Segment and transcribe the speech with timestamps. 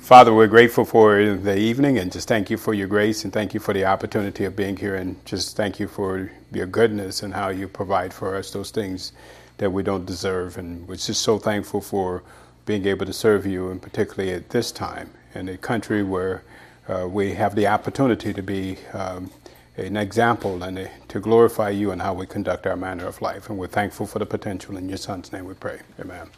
[0.00, 3.54] Father, we're grateful for the evening and just thank you for your grace and thank
[3.54, 7.32] you for the opportunity of being here and just thank you for your goodness and
[7.32, 9.12] how you provide for us those things
[9.58, 10.58] that we don't deserve.
[10.58, 12.24] And we're just so thankful for
[12.66, 16.42] being able to serve you, and particularly at this time in a country where
[16.88, 19.30] uh, we have the opportunity to be um,
[19.76, 23.48] an example and a, to glorify you in how we conduct our manner of life.
[23.48, 24.76] And we're thankful for the potential.
[24.76, 25.80] In your Son's name we pray.
[26.00, 26.28] Amen.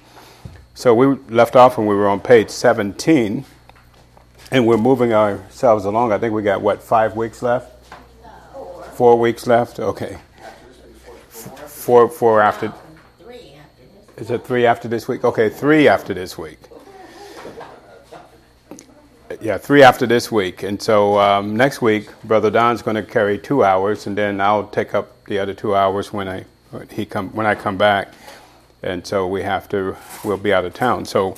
[0.74, 3.44] So we left off when we were on page 17,
[4.50, 6.12] and we're moving ourselves along.
[6.12, 7.86] I think we got, what, five weeks left?
[8.52, 8.84] Four.
[8.94, 9.80] Four weeks left?
[9.80, 10.18] Okay.
[11.28, 12.72] Four, four after.
[14.16, 15.24] Is it three after this week?
[15.24, 16.58] Okay, three after this week
[19.42, 20.62] yeah, three after this week.
[20.62, 24.68] And so um, next week, Brother Don's going to carry two hours, and then I'll
[24.68, 28.12] take up the other two hours when I when he come when I come back.
[28.82, 31.04] And so we have to we'll be out of town.
[31.04, 31.36] So,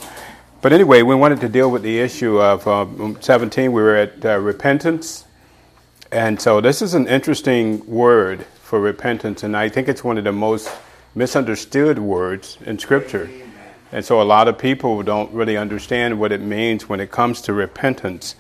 [0.62, 3.70] but anyway, we wanted to deal with the issue of um, 17.
[3.70, 5.26] We were at uh, repentance,
[6.10, 10.24] and so this is an interesting word for repentance, and I think it's one of
[10.24, 10.70] the most
[11.14, 13.30] misunderstood words in Scripture.
[13.92, 17.40] And so a lot of people don't really understand what it means when it comes
[17.42, 18.34] to repentance.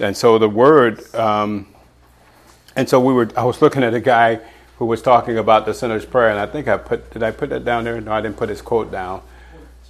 [0.00, 1.68] And so the word, um,
[2.74, 4.40] and so we were, I was looking at a guy
[4.80, 7.50] who was talking about the sinner's prayer, and I think I put, did I put
[7.50, 8.00] that down there?
[8.00, 9.20] No, I didn't put his quote down.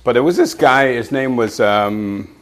[0.02, 2.34] But it was this guy, his name was um,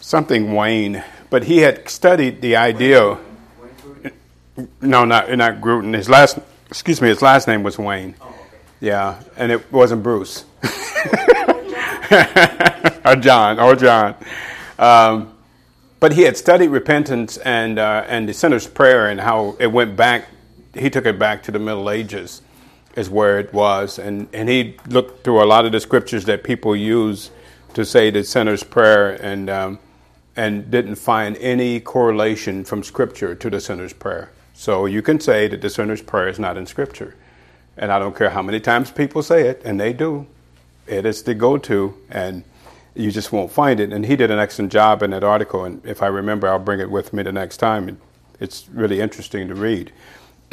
[0.00, 3.18] something Wayne, but he had studied the idea.
[4.80, 5.94] No, not, not Grudem.
[5.94, 6.38] His last,
[6.70, 8.14] excuse me, his last name was Wayne.
[8.80, 10.46] Yeah, and it wasn't Bruce.
[13.04, 14.14] or John, or John.
[14.78, 15.36] Um,
[16.00, 19.94] but he had studied repentance and, uh, and the sinner's prayer and how it went
[19.94, 20.28] back.
[20.74, 22.42] He took it back to the Middle Ages,
[22.96, 23.98] is where it was.
[23.98, 27.30] And, and he looked through a lot of the scriptures that people use
[27.74, 29.78] to say the sinner's prayer and, um,
[30.36, 34.30] and didn't find any correlation from scripture to the sinner's prayer.
[34.52, 37.16] So you can say that the sinner's prayer is not in scripture.
[37.76, 40.26] And I don't care how many times people say it, and they do.
[40.86, 42.44] It is the go to, and
[42.94, 43.92] you just won't find it.
[43.92, 46.78] And he did an excellent job in that article, and if I remember, I'll bring
[46.78, 47.98] it with me the next time.
[48.38, 49.92] It's really interesting to read.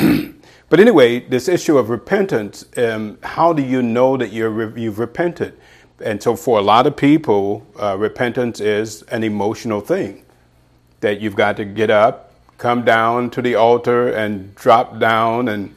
[0.69, 5.57] but anyway, this issue of repentance um, how do you know that you're, you've repented?
[6.03, 10.25] And so, for a lot of people, uh, repentance is an emotional thing
[11.01, 15.75] that you've got to get up, come down to the altar, and drop down and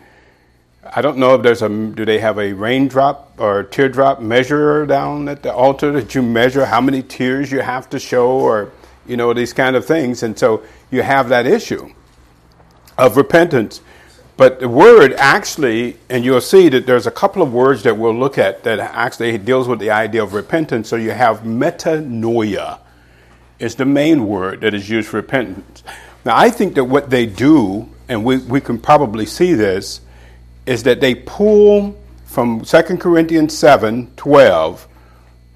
[0.92, 5.28] I don't know if there's a, do they have a raindrop or teardrop measurer down
[5.28, 8.70] at the altar that you measure how many tears you have to show or,
[9.06, 10.22] you know, these kind of things.
[10.22, 11.92] And so you have that issue
[12.98, 13.80] of repentance.
[14.36, 18.18] But the word actually, and you'll see that there's a couple of words that we'll
[18.18, 20.88] look at that actually deals with the idea of repentance.
[20.88, 22.80] So you have metanoia
[23.60, 25.84] is the main word that is used for repentance.
[26.24, 30.00] Now I think that what they do, and we, we can probably see this,
[30.66, 34.88] is that they pull from 2 Corinthians 7 12,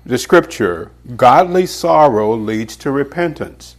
[0.06, 3.74] the scripture, godly sorrow leads to repentance.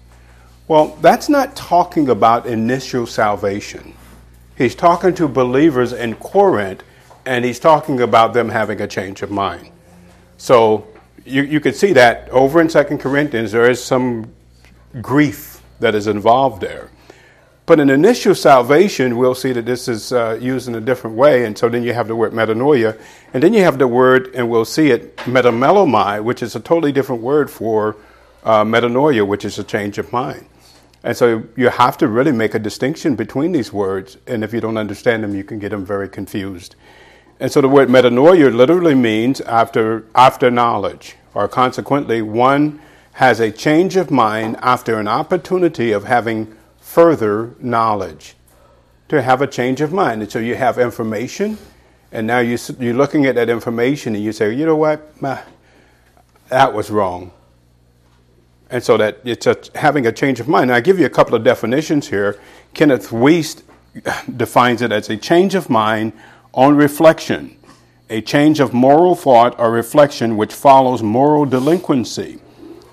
[0.68, 3.94] Well, that's not talking about initial salvation.
[4.60, 6.84] He's talking to believers in Corinth,
[7.26, 9.72] and he's talking about them having a change of mind.
[10.38, 10.86] So
[11.24, 14.34] you, you could see that over in 2 Corinthians, there is some
[15.02, 16.92] grief that is involved there.
[17.68, 21.46] But in initial salvation, we'll see that this is uh, used in a different way.
[21.46, 23.00] And so then you have the word metanoia.
[23.34, 26.92] And then you have the word, and we'll see it, metamelomai, which is a totally
[26.92, 27.96] different word for
[28.44, 30.48] uh, metanoia, which is a change of mind.
[31.04, 34.18] And so you have to really make a distinction between these words.
[34.28, 36.76] And if you don't understand them, you can get them very confused.
[37.40, 42.82] And so the word metanoia literally means after, after knowledge, or consequently, one
[43.14, 48.36] has a change of mind after an opportunity of having further knowledge,
[49.08, 50.22] to have a change of mind.
[50.22, 51.58] And so you have information,
[52.12, 55.14] and now you, you're looking at that information and you say, you know what,
[56.50, 57.32] that was wrong.
[58.70, 60.70] And so that it's a, having a change of mind.
[60.70, 62.40] Now, I give you a couple of definitions here.
[62.74, 63.64] Kenneth Wuest
[64.38, 66.14] defines it as a change of mind
[66.54, 67.58] on reflection,
[68.10, 72.40] a change of moral thought or reflection which follows moral delinquency.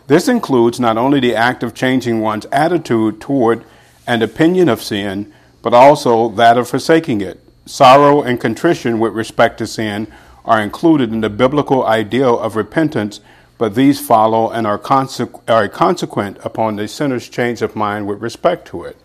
[0.06, 3.64] This includes not only the act of changing one's attitude toward
[4.06, 5.32] and opinion of sin,
[5.62, 7.40] but also that of forsaking it.
[7.67, 10.06] Sorrow and contrition with respect to sin
[10.44, 13.20] are included in the biblical ideal of repentance,
[13.58, 18.20] but these follow and are, consequ- are consequent upon the sinner's change of mind with
[18.20, 18.97] respect to it.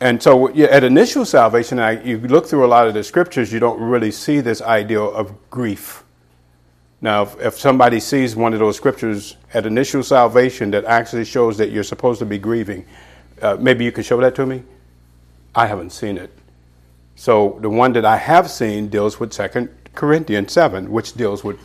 [0.00, 3.78] And so, at initial salvation, you look through a lot of the scriptures, you don't
[3.80, 6.04] really see this ideal of grief.
[7.02, 11.58] Now, if, if somebody sees one of those scriptures at initial salvation that actually shows
[11.58, 12.86] that you're supposed to be grieving,
[13.42, 14.62] uh, maybe you can show that to me?
[15.54, 16.30] I haven't seen it.
[17.16, 21.58] So the one that I have seen deals with 2 Corinthians 7, which deals with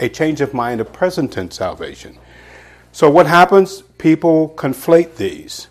[0.00, 2.18] a change of mind of present tense salvation.
[2.90, 3.82] So what happens?
[3.98, 5.68] People conflate these.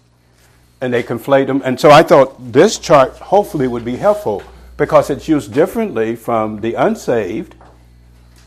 [0.79, 1.61] And they conflate them.
[1.65, 4.41] And so I thought this chart hopefully would be helpful
[4.77, 7.55] because it's used differently from the unsaved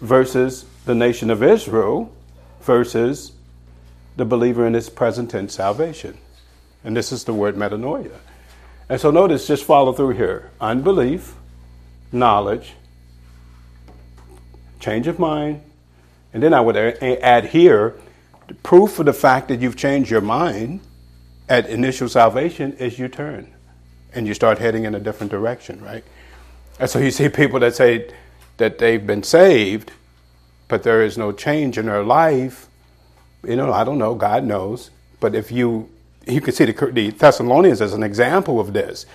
[0.00, 2.10] versus the nation of Israel
[2.62, 3.32] versus
[4.16, 6.16] the believer in his present tense salvation.
[6.84, 8.16] And this is the word metanoia.
[8.88, 11.34] And so notice, just follow through here unbelief,
[12.10, 12.72] knowledge,
[14.80, 15.62] change of mind,
[16.32, 17.96] and then I would add here
[18.62, 20.80] proof of the fact that you've changed your mind
[21.48, 23.52] at initial salvation is you turn
[24.14, 26.04] and you start heading in a different direction, right?
[26.78, 28.10] And so you see people that say
[28.58, 29.92] that they've been saved,
[30.68, 32.68] but there is no change in their life.
[33.44, 34.90] You know, I don't know, God knows.
[35.20, 35.88] But if you,
[36.26, 39.06] you can see the, the Thessalonians as an example of this.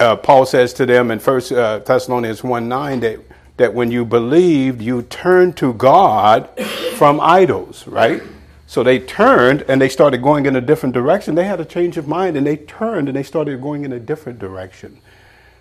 [0.00, 3.20] Uh, Paul says to them in First uh, Thessalonians 1 9 that,
[3.56, 6.48] that when you believed, you turned to God
[6.96, 8.22] from idols, right?
[8.66, 11.34] So they turned and they started going in a different direction.
[11.34, 14.00] They had a change of mind and they turned and they started going in a
[14.00, 15.00] different direction.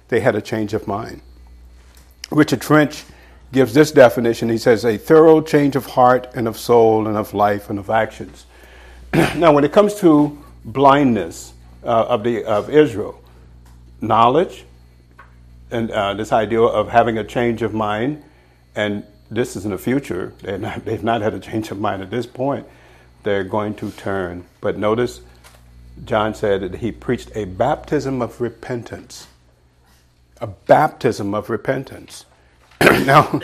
[0.07, 1.21] They had a change of mind.
[2.31, 3.03] Richard Trench
[3.51, 4.49] gives this definition.
[4.49, 7.89] He says, a thorough change of heart and of soul and of life and of
[7.89, 8.47] actions.
[9.13, 11.53] now, when it comes to blindness
[11.83, 13.21] uh, of, the, of Israel,
[14.01, 14.65] knowledge,
[15.73, 18.23] and uh, this idea of having a change of mind,
[18.75, 22.09] and this is in the future, not, they've not had a change of mind at
[22.09, 22.65] this point
[23.23, 24.45] they're going to turn.
[24.61, 25.21] But notice,
[26.05, 29.27] John said that he preached a baptism of repentance.
[30.39, 32.25] A baptism of repentance.
[32.81, 33.41] now,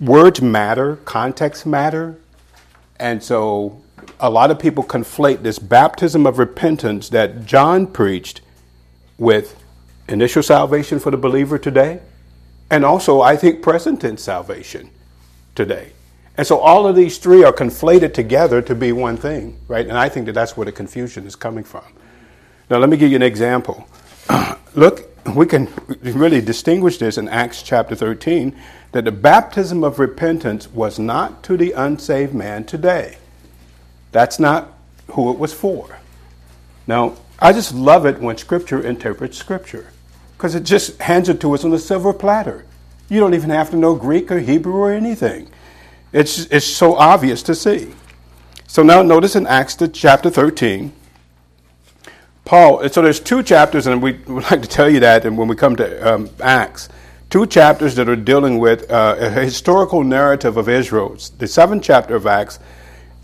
[0.00, 2.18] words matter, context matter,
[2.98, 3.82] and so
[4.18, 8.40] a lot of people conflate this baptism of repentance that John preached
[9.18, 9.62] with
[10.08, 12.00] initial salvation for the believer today,
[12.70, 14.90] and also, I think, present tense salvation
[15.54, 15.92] today.
[16.36, 19.86] And so all of these three are conflated together to be one thing, right?
[19.86, 21.84] And I think that that's where the confusion is coming from.
[22.68, 23.86] Now, let me give you an example.
[24.74, 25.68] Look, we can
[26.02, 28.54] really distinguish this in Acts chapter 13
[28.92, 33.16] that the baptism of repentance was not to the unsaved man today.
[34.12, 34.72] That's not
[35.12, 35.98] who it was for.
[36.86, 39.88] Now, I just love it when Scripture interprets Scripture
[40.36, 42.66] because it just hands it to us on a silver platter.
[43.08, 45.48] You don't even have to know Greek or Hebrew or anything.
[46.12, 47.92] It's, it's so obvious to see.
[48.66, 50.92] So now notice in Acts chapter 13,
[52.44, 55.48] Paul, so there's two chapters, and we would like to tell you that, and when
[55.48, 56.88] we come to um, Acts,
[57.30, 61.16] two chapters that are dealing with uh, a historical narrative of Israel.
[61.38, 62.58] The seventh chapter of Acts,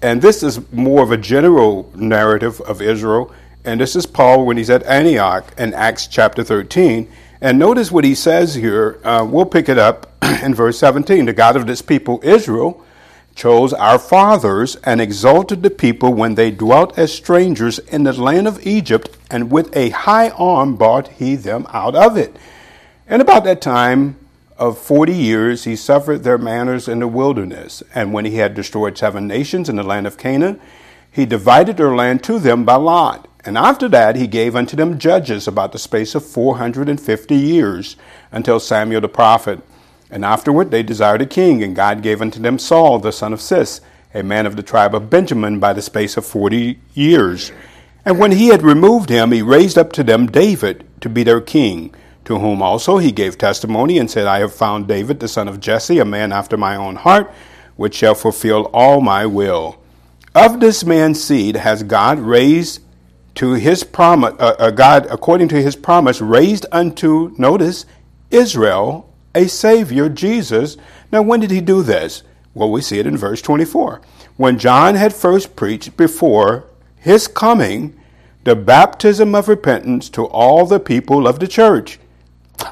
[0.00, 3.32] and this is more of a general narrative of Israel.
[3.64, 7.08] And this is Paul when he's at Antioch in Acts chapter 13.
[7.40, 8.98] And notice what he says here.
[9.04, 10.12] Uh, we'll pick it up
[10.42, 12.84] in verse 17 the God of this people, Israel,
[13.36, 18.48] chose our fathers and exalted the people when they dwelt as strangers in the land
[18.48, 22.36] of Egypt, and with a high arm brought he them out of it.
[23.06, 24.16] And about that time
[24.58, 27.82] of forty years he suffered their manners in the wilderness.
[27.94, 30.60] And when he had destroyed seven nations in the land of Canaan,
[31.12, 33.28] he divided their land to them by lot.
[33.44, 37.00] And after that he gave unto them judges about the space of four hundred and
[37.00, 37.96] fifty years,
[38.30, 39.60] until Samuel the prophet.
[40.10, 43.40] And afterward they desired a king, and God gave unto them Saul the son of
[43.40, 43.80] Cis,
[44.14, 47.50] a man of the tribe of Benjamin, by the space of forty years.
[48.04, 51.40] And when he had removed him, he raised up to them David to be their
[51.40, 51.94] king,
[52.24, 55.60] to whom also he gave testimony, and said, I have found David the son of
[55.60, 57.32] Jesse, a man after my own heart,
[57.76, 59.80] which shall fulfill all my will.
[60.34, 62.80] Of this man's seed has God raised
[63.36, 67.86] to his promise, uh, uh, God, according to his promise, raised unto, notice,
[68.30, 70.76] Israel a Savior, Jesus.
[71.10, 72.22] Now, when did he do this?
[72.54, 74.02] Well, we see it in verse 24.
[74.36, 77.98] When John had first preached before his coming
[78.44, 81.98] the baptism of repentance to all the people of the church.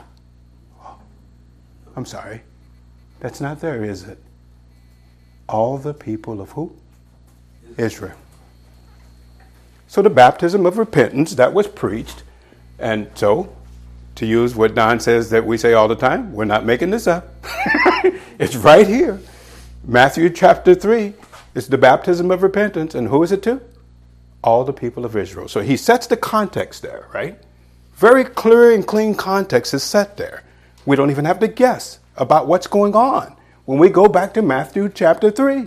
[1.96, 2.42] I'm sorry.
[3.20, 4.18] That's not there, is it?
[5.48, 6.72] All the people of who?
[7.76, 8.16] Israel.
[9.90, 12.22] So the baptism of repentance that was preached,
[12.78, 13.52] and so
[14.14, 16.32] to use what Don says that we say all the time.
[16.32, 17.26] We're not making this up.
[18.38, 19.18] it's right here.
[19.82, 21.12] Matthew chapter 3
[21.56, 22.94] is the baptism of repentance.
[22.94, 23.60] And who is it to?
[24.44, 25.48] All the people of Israel.
[25.48, 27.42] So he sets the context there, right?
[27.94, 30.44] Very clear and clean context is set there.
[30.86, 33.34] We don't even have to guess about what's going on.
[33.64, 35.66] when we go back to Matthew chapter 3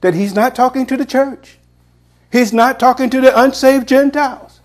[0.00, 1.59] that he's not talking to the church.
[2.30, 4.60] He's not talking to the unsaved Gentiles.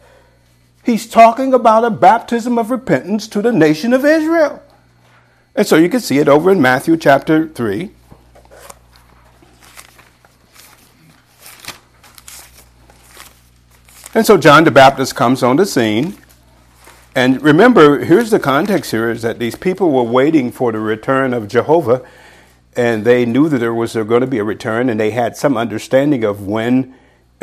[0.83, 4.61] He's talking about a baptism of repentance to the nation of Israel.
[5.55, 7.89] And so you can see it over in Matthew chapter 3.
[14.13, 16.15] And so John the Baptist comes on the scene.
[17.15, 21.33] And remember, here's the context here is that these people were waiting for the return
[21.33, 22.05] of Jehovah,
[22.75, 25.57] and they knew that there was going to be a return, and they had some
[25.57, 26.93] understanding of when,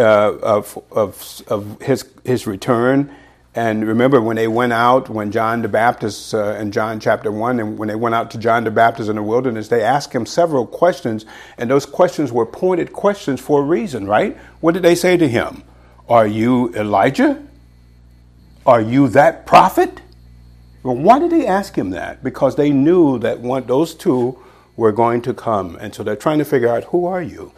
[0.02, 3.14] uh, of, of, of his, his return
[3.54, 7.61] and remember when they went out, when John the Baptist uh, in John chapter 1,
[7.61, 10.25] and when they went out to John the Baptist in the wilderness, they asked him
[10.25, 11.26] several questions,
[11.59, 14.38] and those questions were pointed questions for a reason, right?
[14.61, 15.64] What did they say to him?
[16.09, 17.47] Are you Elijah?
[18.64, 20.00] Are you that prophet?
[20.82, 22.25] Well, why did they ask him that?
[22.25, 24.38] Because they knew that one, those two
[24.76, 25.76] were going to come.
[25.76, 27.52] And so they're trying to figure out who are you?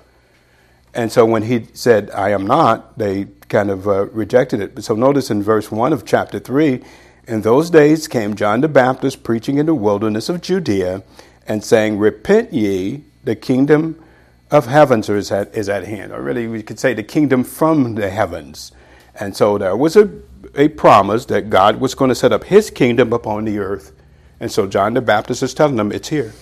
[0.95, 4.75] And so when he said, I am not, they kind of uh, rejected it.
[4.75, 6.83] But so notice in verse 1 of chapter 3
[7.27, 11.03] In those days came John the Baptist preaching in the wilderness of Judea
[11.47, 14.03] and saying, Repent ye, the kingdom
[14.51, 16.13] of heavens is at, is at hand.
[16.13, 18.71] Or really, we could say the kingdom from the heavens.
[19.19, 20.11] And so there was a,
[20.55, 23.93] a promise that God was going to set up his kingdom upon the earth.
[24.39, 26.33] And so John the Baptist is telling them, It's here.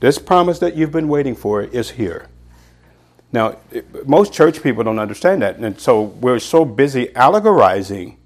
[0.00, 2.29] This promise that you've been waiting for is here.
[3.32, 3.56] Now,
[4.06, 5.56] most church people don't understand that.
[5.56, 8.16] And so we're so busy allegorizing,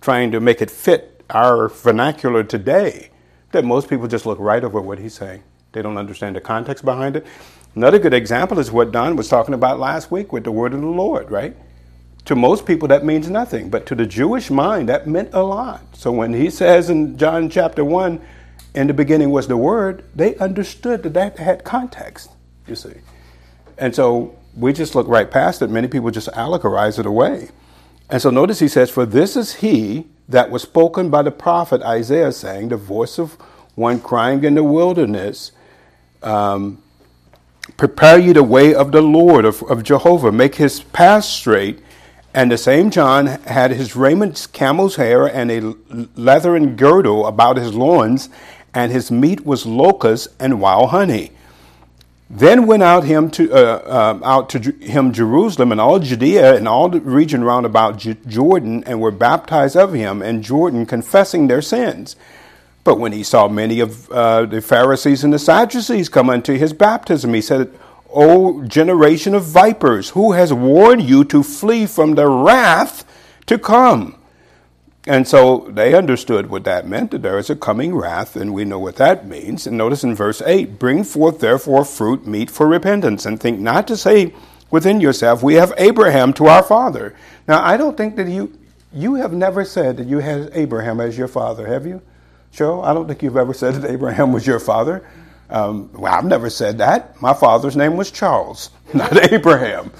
[0.00, 3.10] trying to make it fit our vernacular today,
[3.52, 5.42] that most people just look right over what he's saying.
[5.72, 7.26] They don't understand the context behind it.
[7.74, 10.80] Another good example is what Don was talking about last week with the word of
[10.80, 11.56] the Lord, right?
[12.26, 15.96] To most people, that means nothing, but to the Jewish mind, that meant a lot.
[15.96, 18.20] So when he says in John chapter 1,
[18.74, 22.30] in the beginning was the word, they understood that that had context,
[22.66, 22.94] you see.
[23.78, 25.70] And so we just look right past it.
[25.70, 27.48] Many people just allegorize it away.
[28.10, 31.82] And so notice he says, For this is he that was spoken by the prophet
[31.82, 33.32] Isaiah, saying, The voice of
[33.74, 35.52] one crying in the wilderness,
[36.22, 36.82] um,
[37.76, 41.80] Prepare ye the way of the Lord, of, of Jehovah, make his path straight.
[42.34, 45.60] And the same John had his raiment camel's hair and a
[46.16, 48.28] leathern girdle about his loins,
[48.74, 51.32] and his meat was locusts and wild honey.
[52.34, 56.66] Then went out him to uh, uh, out to him Jerusalem and all Judea and
[56.66, 61.46] all the region round about J- Jordan, and were baptized of him in Jordan, confessing
[61.46, 62.16] their sins.
[62.84, 66.72] But when he saw many of uh, the Pharisees and the Sadducees come unto his
[66.72, 67.70] baptism, he said,
[68.10, 73.04] "O generation of vipers, who has warned you to flee from the wrath
[73.44, 74.16] to come?"
[75.06, 78.64] And so they understood what that meant, that there is a coming wrath, and we
[78.64, 79.66] know what that means.
[79.66, 83.88] And notice in verse 8 Bring forth therefore fruit meet for repentance, and think not
[83.88, 84.32] to say
[84.70, 87.16] within yourself, We have Abraham to our father.
[87.48, 88.56] Now, I don't think that you,
[88.92, 92.00] you have never said that you had Abraham as your father, have you?
[92.52, 95.08] Joe, I don't think you've ever said that Abraham was your father.
[95.50, 97.20] Um, well, I've never said that.
[97.20, 99.90] My father's name was Charles, not Abraham.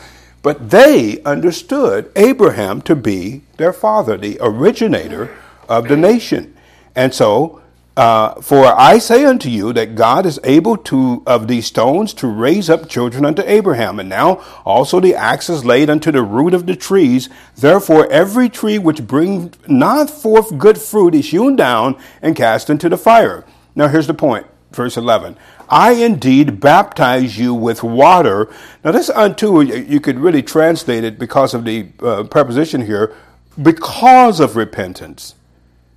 [0.42, 5.30] But they understood Abraham to be their father, the originator
[5.68, 6.54] of the nation.
[6.96, 7.62] And so,
[7.96, 12.26] uh, for I say unto you that God is able to of these stones to
[12.26, 14.00] raise up children unto Abraham.
[14.00, 17.28] And now also the axe is laid unto the root of the trees.
[17.54, 22.88] Therefore every tree which bringeth not forth good fruit is hewn down and cast into
[22.88, 23.44] the fire.
[23.74, 25.36] Now here's the point, verse 11.
[25.72, 28.52] I indeed baptize you with water.
[28.84, 33.16] Now, this unto, you could really translate it because of the uh, preposition here,
[33.60, 35.34] because of repentance.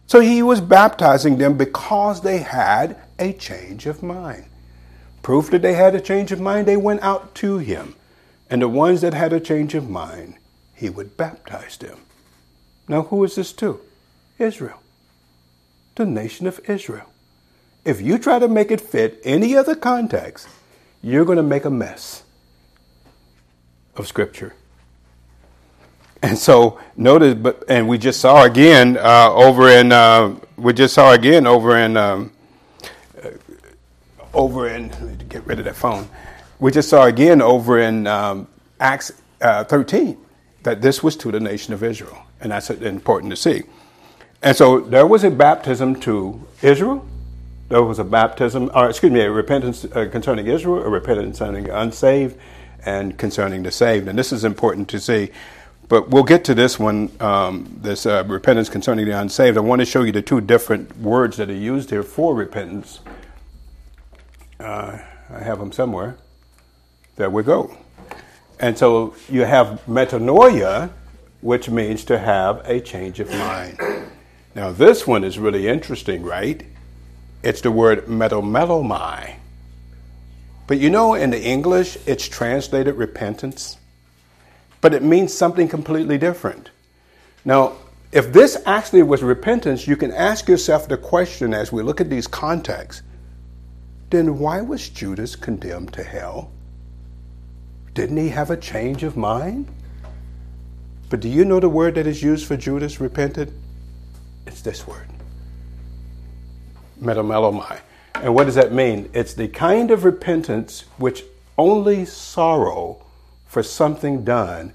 [0.08, 4.46] So he was baptizing them because they had a change of mind.
[5.22, 7.96] Proof that they had a change of mind, they went out to him.
[8.50, 10.36] And the ones that had a change of mind,
[10.74, 12.00] he would baptize them.
[12.88, 13.82] Now, who is this to?
[14.40, 14.80] Israel,
[15.96, 17.10] the nation of Israel.
[17.86, 20.50] If you try to make it fit any other context,
[21.04, 22.24] you're going to make a mess
[23.96, 24.54] of Scripture.
[26.24, 30.96] And so notice, but and we just saw again uh, over in uh, we just
[30.96, 32.32] saw again over in um,
[33.24, 33.30] uh,
[34.34, 34.90] over in
[35.30, 36.10] get rid of that phone.
[36.60, 38.48] We just saw again over in um,
[38.80, 39.12] Acts
[39.42, 40.18] uh, 13
[40.64, 43.62] that this was to the nation of Israel, and that's important to see.
[44.42, 47.06] And so there was a baptism to Israel,
[47.70, 51.70] there was a baptism, or excuse me, a repentance uh, concerning Israel, a repentance concerning
[51.70, 52.38] unsaved,
[52.86, 54.08] and concerning the saved.
[54.08, 55.32] And this is important to see.
[55.88, 59.58] But we'll get to this one, um, this uh, repentance concerning the unsaved.
[59.58, 63.00] I want to show you the two different words that are used here for repentance.
[64.60, 66.18] Uh, I have them somewhere.
[67.18, 67.76] There we go.
[68.60, 70.92] And so you have metanoia,
[71.42, 73.80] which means to have a change of mind.
[74.56, 76.66] Now, this one is really interesting, right?
[77.46, 79.36] It's the word metamelomai.
[80.66, 83.78] But you know, in the English, it's translated repentance,
[84.82, 86.72] but it means something completely different.
[87.46, 87.74] Now,
[88.12, 92.10] if this actually was repentance, you can ask yourself the question as we look at
[92.10, 93.04] these contexts
[94.10, 96.52] then why was Judas condemned to hell?
[97.94, 99.68] Didn't he have a change of mind?
[101.10, 103.52] But do you know the word that is used for Judas repented?
[104.46, 105.15] It's this word
[107.02, 107.80] metamelomai.
[108.16, 109.10] And what does that mean?
[109.14, 111.24] It's the kind of repentance which
[111.58, 113.04] only sorrow
[113.46, 114.74] for something done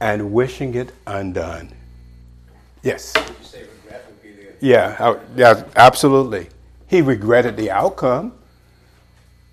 [0.00, 1.72] and wishing it undone.
[2.82, 3.14] Yes.
[4.60, 6.48] Yeah, yeah, absolutely.
[6.88, 8.32] He regretted the outcome.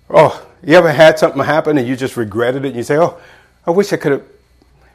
[0.08, 3.18] Oh, you ever had something happen and you just regretted it and you say, oh,
[3.66, 4.24] I wish I could have.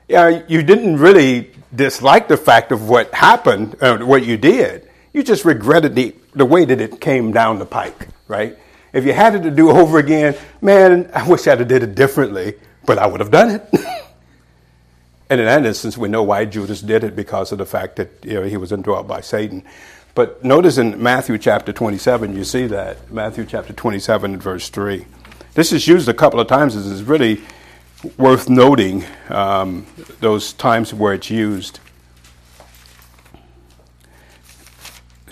[0.08, 4.88] Yeah, you didn't really dislike the fact of what happened, uh, what you did.
[5.13, 8.58] You just regretted the, the way that it came down the pike, right?
[8.94, 11.96] If you had it to do over again, man, I wish I'd have did it
[11.96, 13.68] differently, but I would have done it.
[15.30, 18.10] and in that instance, we know why Judas did it because of the fact that
[18.24, 19.63] you know, he was indwelt by Satan.
[20.13, 23.12] But notice in Matthew chapter 27, you see that.
[23.12, 25.06] Matthew chapter 27 and verse 3.
[25.56, 26.75] This is used a couple of times.
[26.75, 27.42] This is really
[28.18, 29.86] worth noting um,
[30.22, 31.80] those times where it's used.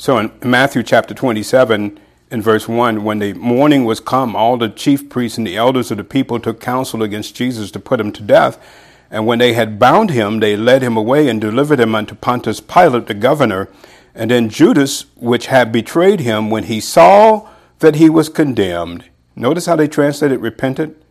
[0.04, 1.98] So in Matthew chapter 27,
[2.30, 5.92] in verse 1, when the morning was come, all the chief priests and the elders
[5.92, 8.62] of the people took counsel against Jesus to put him to death.
[9.10, 12.60] And when they had bound him, they led him away and delivered him unto Pontius
[12.60, 13.70] Pilate the governor.
[14.14, 19.06] And then Judas, which had betrayed him, when he saw that he was condemned,
[19.38, 21.02] notice how they translated repentant?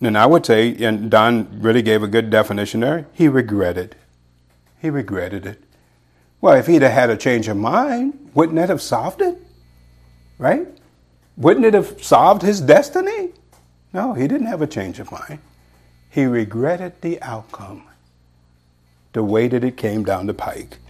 [0.00, 3.94] And I would say, and Don really gave a good definition there, he regretted.
[4.82, 5.62] He regretted it.
[6.44, 9.38] Well, if he'd have had a change of mind, wouldn't that have solved it?
[10.36, 10.68] Right?
[11.38, 13.30] Wouldn't it have solved his destiny?
[13.94, 15.38] No, he didn't have a change of mind.
[16.10, 17.84] He regretted the outcome,
[19.14, 20.80] the way that it came down the pike.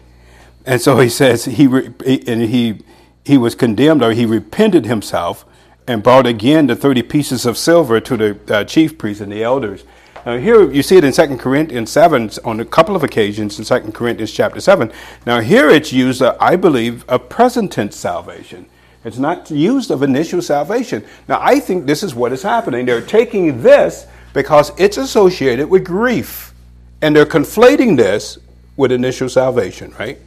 [0.67, 2.83] And so he says he and he
[3.25, 5.45] he was condemned or he repented himself
[5.87, 9.45] and brought again the 30 pieces of silver to the uh, chief priests and the
[9.45, 9.85] elders.
[10.27, 13.65] Now here you see it in 2 Corinthians 7 on a couple of occasions in
[13.65, 14.91] 2 Corinthians chapter 7.
[15.27, 18.67] Now here it's used, uh, I believe, a present tense salvation.
[19.05, 21.05] It's not used of initial salvation.
[21.29, 22.87] Now I think this is what is happening.
[22.87, 26.55] They're taking this because it's associated with grief.
[27.03, 28.39] And they're conflating this
[28.77, 30.19] with initial salvation, right?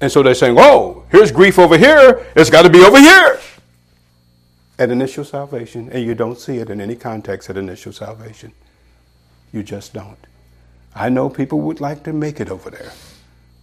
[0.00, 2.24] And so they're saying, oh, here's grief over here.
[2.36, 3.40] It's got to be over here.
[4.78, 8.52] At initial salvation, and you don't see it in any context at initial salvation.
[9.52, 10.18] You just don't.
[10.94, 12.92] I know people would like to make it over there,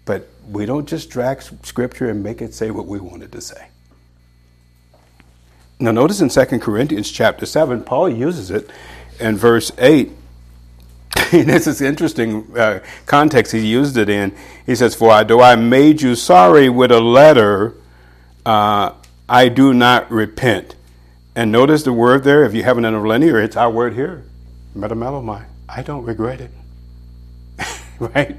[0.06, 3.68] but we don't just drag scripture and make it say what we wanted to say.
[5.80, 8.70] Now, notice in 2 Corinthians chapter 7, Paul uses it
[9.20, 10.12] in verse 8
[11.32, 14.36] And this is interesting uh, context he used it in.
[14.66, 17.76] He says, For I, though I made you sorry with a letter,
[18.46, 18.94] uh,
[19.28, 20.76] I do not repent.
[21.36, 24.24] And notice the word there, if you have an interlinear, it's our word here,
[24.76, 25.46] metamelomai.
[25.70, 26.52] I don't regret it.
[28.00, 28.38] right?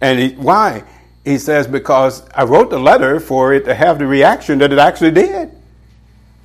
[0.00, 0.84] And he, why?
[1.24, 4.78] He says, Because I wrote the letter for it to have the reaction that it
[4.78, 5.50] actually did.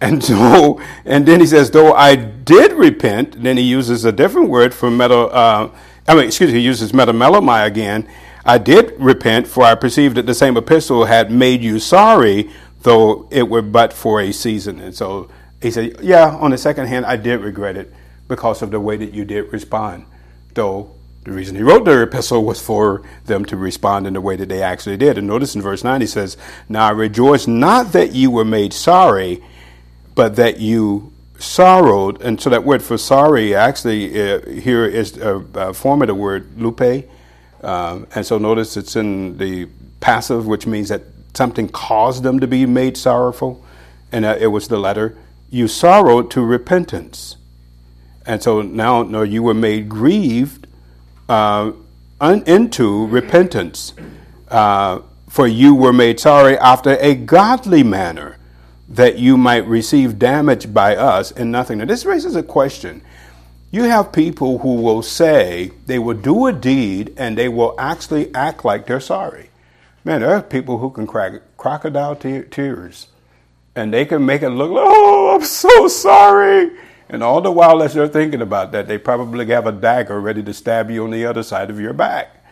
[0.02, 4.50] And so, and then he says, though I did repent, then he uses a different
[4.50, 5.70] word for metal, uh,
[6.08, 8.08] I mean, excuse me, he uses metamelomai again.
[8.46, 13.28] I did repent, for I perceived that the same epistle had made you sorry, though
[13.32, 14.80] it were but for a season.
[14.80, 15.30] And so
[15.62, 17.92] he said, yeah, on the second hand, I did regret it
[18.28, 20.06] because of the way that you did respond.
[20.56, 24.36] Though the reason he wrote the epistle was for them to respond in the way
[24.36, 25.18] that they actually did.
[25.18, 26.38] And notice in verse 9 he says,
[26.70, 29.44] Now I rejoice not that you were made sorry,
[30.14, 32.22] but that you sorrowed.
[32.22, 36.16] And so that word for sorry actually uh, here is a, a, form of the
[36.16, 37.10] word lupe.
[37.64, 39.68] Um, and so notice it's in the
[40.00, 41.02] passive, which means that
[41.34, 43.66] something caused them to be made sorrowful.
[44.12, 45.18] And uh, it was the letter.
[45.50, 47.36] You sorrowed to repentance.
[48.26, 50.68] And so now no, you were made grieved
[51.30, 51.72] uh,
[52.20, 53.94] un- into repentance.
[54.50, 58.38] Uh, for you were made sorry after a godly manner
[58.88, 61.80] that you might receive damage by us and nothing.
[61.80, 63.02] Now, this raises a question.
[63.72, 68.34] You have people who will say they will do a deed and they will actually
[68.34, 69.50] act like they're sorry.
[70.06, 73.08] Man, there are people who can crack crocodile te- tears
[73.76, 76.72] and they can make it look like, oh, I'm so sorry.
[77.10, 80.42] And all the while, as they're thinking about that, they probably have a dagger ready
[80.44, 82.44] to stab you on the other side of your back.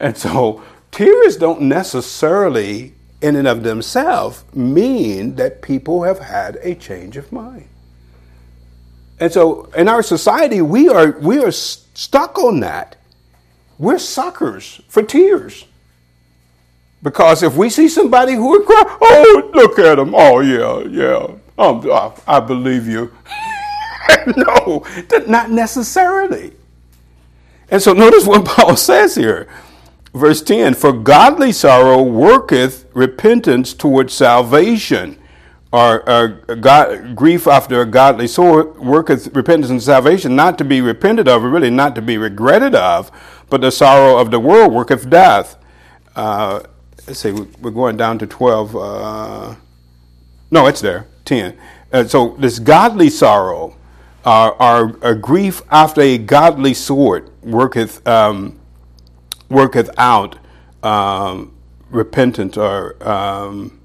[0.00, 6.74] And so, tears don't necessarily, in and of themselves, mean that people have had a
[6.74, 7.68] change of mind.
[9.20, 12.96] And so, in our society, we are, we are stuck on that.
[13.78, 15.66] We're suckers for tears.
[17.02, 20.14] Because if we see somebody who would cry, oh, look at him.
[20.14, 21.26] Oh, yeah, yeah.
[21.58, 23.12] I, I believe you.
[24.36, 24.84] no,
[25.26, 26.52] not necessarily.
[27.70, 29.48] And so notice what Paul says here.
[30.14, 35.18] Verse 10 For godly sorrow worketh repentance towards salvation,
[35.72, 41.28] or, God, grief after a godly sorrow worketh repentance and salvation, not to be repented
[41.28, 43.10] of, or really not to be regretted of,
[43.48, 45.56] but the sorrow of the world worketh death.
[46.14, 46.60] Uh,
[47.06, 48.76] let's see, we're going down to 12.
[48.76, 49.54] Uh,
[50.50, 51.56] no, it's there, 10.
[51.90, 53.74] Uh, so this godly sorrow,
[54.24, 58.58] uh, our, our, grief after a godly sort, worketh, um,
[59.48, 60.38] worketh out
[60.82, 61.52] um,
[61.90, 63.80] repentance or, um,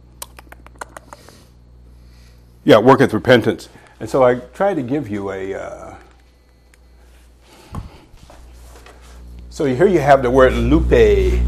[2.64, 3.70] yeah, worketh repentance.
[4.00, 5.56] And so I try to give you a.
[5.56, 5.96] Uh,
[9.50, 11.42] so here you have the word lupe,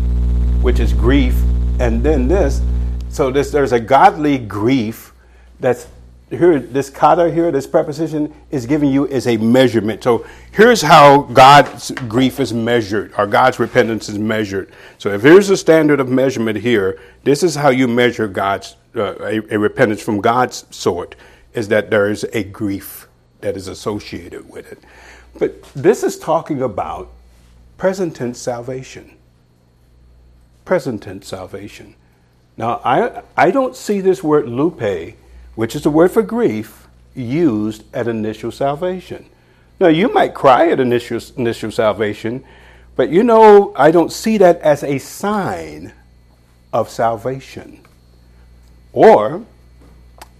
[0.64, 1.36] which is grief
[1.80, 2.62] and then this.
[3.10, 5.14] So this, there's a godly grief
[5.60, 5.88] that's
[6.30, 6.60] here.
[6.60, 10.04] This kata here, this preposition is giving you is a measurement.
[10.04, 14.72] So here's how God's grief is measured, or God's repentance is measured.
[14.98, 19.16] So if here's a standard of measurement here, this is how you measure God's uh,
[19.20, 21.16] a, a repentance from God's sort.
[21.54, 23.08] Is that there is a grief
[23.42, 24.80] that is associated with it.
[25.40, 27.10] But this is talking about
[27.78, 29.16] present tense salvation
[30.70, 31.96] present tense salvation.
[32.56, 35.16] Now, I, I don't see this word lupe,
[35.60, 39.26] which is the word for grief, used at initial salvation.
[39.78, 42.46] Now, you might cry at initial, initial salvation,
[42.96, 45.92] but you know, I don't see that as a sign
[46.72, 47.82] of salvation.
[48.94, 49.44] Or,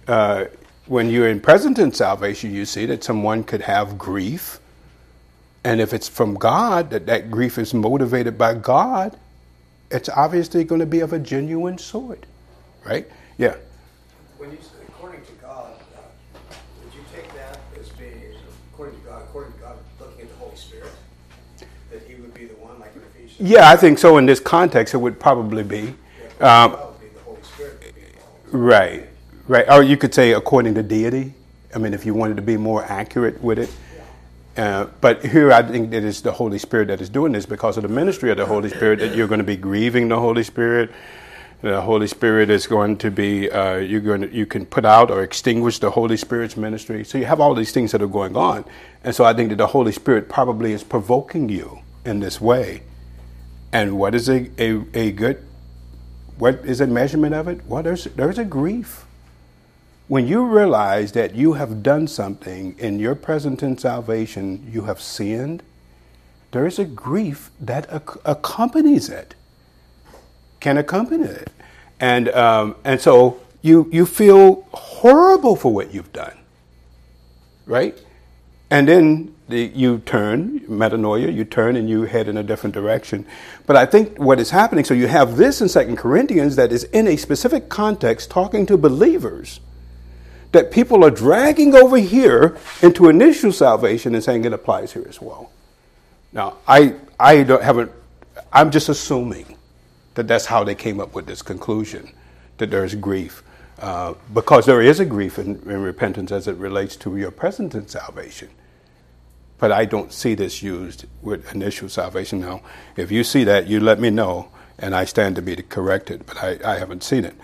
[0.08, 0.46] uh,
[0.86, 4.58] when you're in present tense salvation, you see that someone could have grief.
[5.64, 9.18] And if it's from God, that that grief is motivated by God,
[9.90, 12.24] it's obviously going to be of a genuine sort,
[12.86, 13.06] right?
[13.36, 13.56] Yeah.
[14.38, 16.02] When you say according to God, uh,
[16.84, 18.34] would you take that as being
[18.70, 20.92] according to God, according to God, looking at the Holy Spirit,
[21.90, 23.29] that He would be the one, like in Ephesians?
[23.40, 24.18] Yeah, I think so.
[24.18, 25.94] In this context, it would probably be.
[26.40, 26.76] Um.
[28.52, 29.08] Right,
[29.48, 29.66] right.
[29.70, 31.34] Or you could say according to deity.
[31.74, 33.70] I mean, if you wanted to be more accurate with it.
[34.56, 37.76] Uh, but here I think it is the Holy Spirit that is doing this because
[37.76, 40.42] of the ministry of the Holy Spirit that you're going to be grieving the Holy
[40.42, 40.90] Spirit.
[41.62, 45.10] The Holy Spirit is going to be uh, you're going to, you can put out
[45.10, 47.04] or extinguish the Holy Spirit's ministry.
[47.04, 48.64] So you have all these things that are going on,
[49.04, 52.82] and so I think that the Holy Spirit probably is provoking you in this way.
[53.72, 55.44] And what is a, a, a good
[56.38, 57.64] what is a measurement of it?
[57.66, 59.04] Well, there's there's a grief
[60.10, 65.00] when you realize that you have done something in your present in salvation, you have
[65.00, 65.62] sinned,
[66.50, 69.36] there is a grief that ac- accompanies it,
[70.58, 71.52] can accompany it.
[72.00, 76.36] And, um, and so you, you feel horrible for what you've done,
[77.64, 77.96] right?
[78.68, 83.26] And then you turn, metanoia, you turn and you head in a different direction.
[83.66, 86.84] But I think what is happening, so you have this in Second Corinthians that is
[86.84, 89.60] in a specific context talking to believers
[90.52, 95.20] that people are dragging over here into initial salvation and saying it applies here as
[95.20, 95.50] well.
[96.32, 97.92] Now, I, I don't haven't,
[98.52, 99.56] I'm just assuming
[100.14, 102.12] that that's how they came up with this conclusion
[102.58, 103.42] that there's grief.
[103.78, 107.74] Uh, because there is a grief in, in, repentance as it relates to your present
[107.74, 108.50] in salvation.
[109.60, 112.40] But I don't see this used with initial salvation.
[112.40, 112.62] Now,
[112.96, 116.38] if you see that, you let me know, and I stand to be corrected, but
[116.38, 117.36] I, I haven't seen it.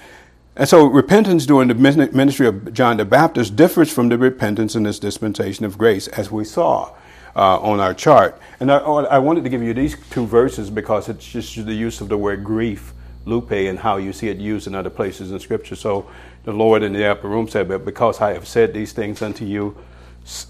[0.57, 4.85] And so repentance during the ministry of John the Baptist differs from the repentance in
[4.85, 6.95] this dispensation of grace, as we saw
[7.37, 8.41] uh, on our chart.
[8.59, 12.01] And I, I, wanted to give you these two verses because it's just the use
[12.01, 12.95] of the word grief,
[13.27, 15.77] lupe, and how you see it used in other places in Scripture.
[15.77, 16.11] So
[16.45, 19.45] the Lord in the upper room said, But because I have said these things unto
[19.45, 19.77] you,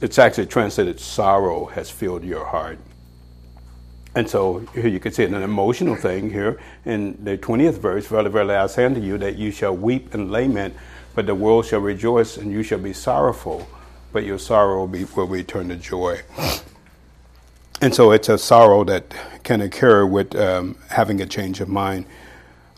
[0.00, 2.78] it's actually translated, sorrow has filled your heart.
[4.14, 8.06] And so here you can see an emotional thing here in the 20th verse.
[8.06, 10.74] Verily, verily, I say unto you that you shall weep and lament,
[11.14, 13.68] but the world shall rejoice, and you shall be sorrowful,
[14.12, 16.20] but your sorrow will, be, will be turned to joy.
[17.82, 22.06] And so it's a sorrow that can occur with um, having a change of mind.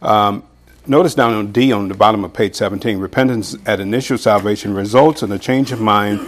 [0.02, 0.42] Um,
[0.88, 5.22] notice down on D on the bottom of page 17 repentance at initial salvation results
[5.22, 6.18] in a change of mind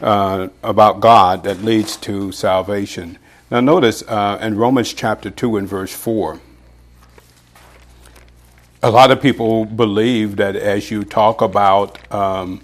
[0.00, 3.18] uh, about God that leads to salvation.
[3.50, 6.40] Now, notice uh, in Romans chapter 2 and verse 4,
[8.82, 12.60] a lot of people believe that as you talk about um,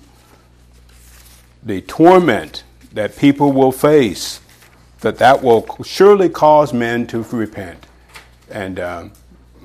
[1.62, 4.40] the torment that people will face,
[5.00, 7.86] that that will surely cause men to repent.
[8.50, 9.12] And um,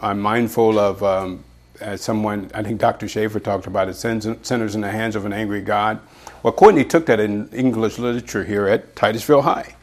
[0.02, 1.44] I'm mindful of, um,
[1.82, 3.08] as someone, I think Dr.
[3.08, 6.00] Schaefer talked about it, sinners in the hands of an angry God.
[6.44, 9.76] Well, Courtney took that in English literature here at Titusville High,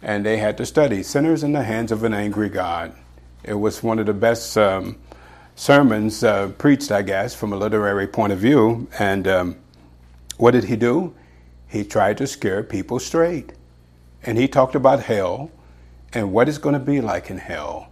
[0.00, 2.94] and they had to study sinners in the hands of an angry God.
[3.44, 4.96] It was one of the best um,
[5.54, 8.88] sermons uh, preached, I guess, from a literary point of view.
[8.98, 9.56] And um,
[10.38, 11.14] what did he do?
[11.68, 13.52] He tried to scare people straight.
[14.22, 15.50] And he talked about hell
[16.12, 17.90] and what it's going to be like in hell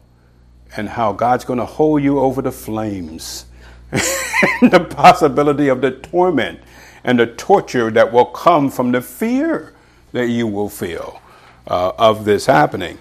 [0.77, 3.47] and how God's going to hold you over the flames.
[3.91, 6.61] the possibility of the torment
[7.05, 9.73] and the torture that will come from the fear
[10.13, 11.21] that you will feel
[11.67, 12.99] uh, of this happening.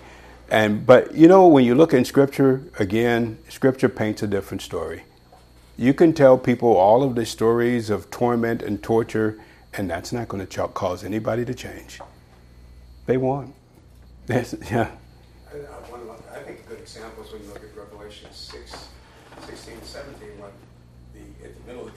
[0.49, 5.03] And but you know when you look in scripture again, scripture paints a different story.
[5.77, 9.39] You can tell people all of the stories of torment and torture,
[9.73, 12.01] and that's not going to cause anybody to change.
[13.05, 13.55] They won't.
[14.29, 14.91] yeah.
[16.31, 18.89] I think a good example is when you look at Revelation 6,
[19.45, 20.51] 16 and 17, when
[21.13, 21.87] the, at the middle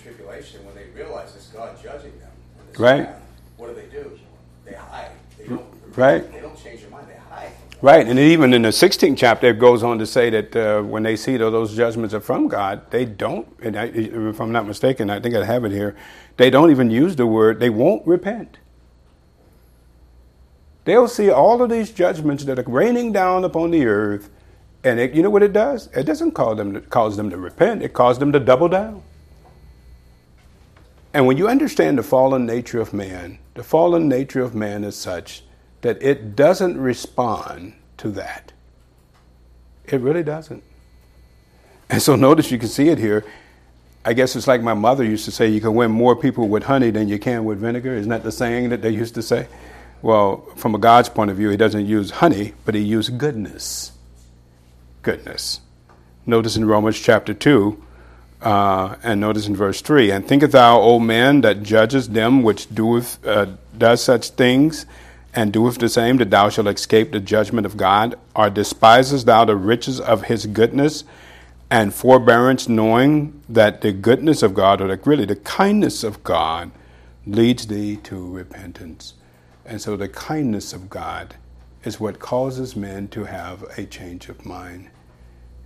[0.65, 2.31] when they realize it's God judging them.
[2.79, 3.09] Right.
[3.57, 4.19] what do they do?
[4.65, 5.11] They hide.
[5.39, 6.33] They don't, right.
[6.33, 7.07] They don't change their mind.
[7.09, 7.53] They hide.
[7.81, 11.03] Right, and even in the 16th chapter, it goes on to say that uh, when
[11.03, 14.67] they see that those judgments are from God, they don't, and I, if I'm not
[14.67, 15.97] mistaken, I think I have it here,
[16.37, 18.59] they don't even use the word, they won't repent.
[20.85, 24.31] They'll see all of these judgments that are raining down upon the earth,
[24.85, 25.89] and it, you know what it does?
[25.89, 29.03] It doesn't cause them, to, cause them to repent, it causes them to double down.
[31.15, 34.97] And when you understand the fallen nature of man, the fallen nature of man is
[34.97, 35.43] such
[35.83, 38.53] that it doesn't respond to that.
[39.85, 40.63] It really doesn't.
[41.91, 43.25] And so notice you can see it here.
[44.05, 46.65] I guess it's like my mother used to say you can win more people with
[46.65, 47.95] honey than you can with vinegar.
[47.95, 49.47] Isn't that the saying that they used to say?
[50.01, 53.93] Well, from a God's point of view, he doesn't use honey, but he uses goodness.
[55.03, 55.61] Goodness.
[56.27, 57.85] Notice in Romans chapter 2,
[58.43, 62.73] uh, and notice in verse 3 And thinkest thou, O man, that judgest them which
[62.75, 64.87] doeth, uh, does such things,
[65.35, 68.17] and doeth the same, that thou shalt escape the judgment of God?
[68.35, 71.05] Or despisest thou the riches of his goodness
[71.71, 76.71] and forbearance, knowing that the goodness of God, or the, really the kindness of God,
[77.27, 79.15] leads thee to repentance?
[79.65, 81.37] And so the kindness of God
[81.85, 84.91] is what causes men to have a change of mind.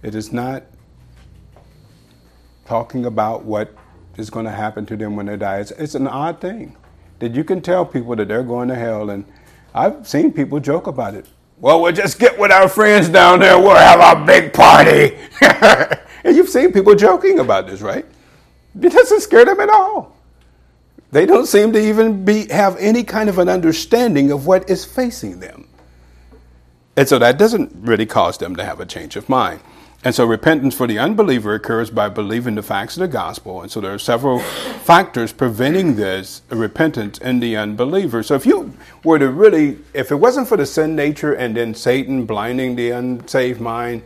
[0.03, 0.65] It is not
[2.67, 3.75] talking about what
[4.17, 5.59] is going to happen to them when they die.
[5.61, 6.77] It's, it's an odd thing
[7.19, 9.25] that you can tell people that they're going to hell and
[9.75, 11.27] I've seen people joke about it.
[11.59, 13.59] Well, we'll just get with our friends down there.
[13.59, 15.17] We'll have a big party.
[16.25, 18.07] and you've seen people joking about this, right?
[18.81, 20.17] It doesn't scare them at all.
[21.13, 24.85] They don't seem to even be, have any kind of an understanding of what is
[24.85, 25.69] facing them.
[26.97, 29.61] And so that doesn't really cause them to have a change of mind.
[30.07, 33.61] And so repentance for the unbeliever occurs by believing the facts of the gospel.
[33.61, 38.23] And so there are several factors preventing this repentance in the unbeliever.
[38.23, 41.75] So if you were to really, if it wasn't for the sin nature and then
[41.75, 44.05] Satan blinding the unsaved mind,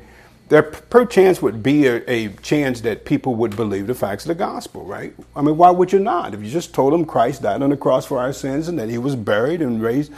[0.49, 4.35] there perchance would be a, a, chance that people would believe the facts of the
[4.37, 5.13] gospel, right?
[5.37, 6.33] I mean, why would you not?
[6.33, 8.89] If you just told them Christ died on the cross for our sins and that
[8.89, 10.13] he was buried and raised,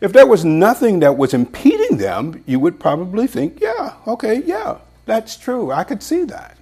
[0.00, 4.78] if there was nothing that was impeding them, you would probably think, yeah, okay, yeah,
[5.06, 5.72] that's true.
[5.72, 6.56] I could see that.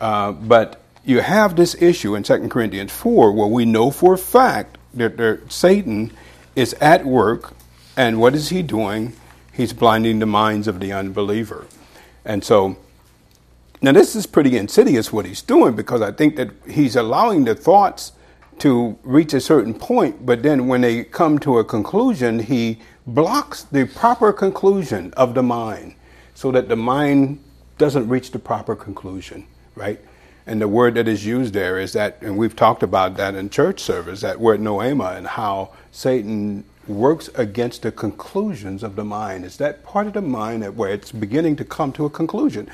[0.00, 4.18] Uh, but you have this issue in 2 Corinthians 4 where we know for a
[4.18, 6.12] fact that, that Satan
[6.56, 7.54] is at work,
[7.96, 9.12] and what is he doing?
[9.52, 11.66] He's blinding the minds of the unbeliever.
[12.24, 12.76] And so,
[13.80, 17.54] now this is pretty insidious what he's doing because I think that he's allowing the
[17.54, 18.12] thoughts
[18.58, 23.62] to reach a certain point, but then when they come to a conclusion, he blocks
[23.62, 25.94] the proper conclusion of the mind
[26.34, 27.42] so that the mind
[27.78, 30.00] doesn't reach the proper conclusion, right?
[30.46, 33.50] And the word that is used there is that, and we've talked about that in
[33.50, 39.44] church service, that word noema, and how Satan works against the conclusions of the mind.
[39.44, 42.68] It's that part of the mind that where it's beginning to come to a conclusion.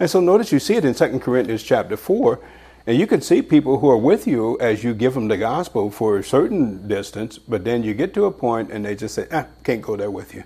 [0.00, 2.40] And so notice you see it in 2 Corinthians chapter 4,
[2.86, 5.90] and you can see people who are with you as you give them the gospel
[5.90, 9.28] for a certain distance, but then you get to a point and they just say,
[9.30, 10.42] ah, can't go there with you.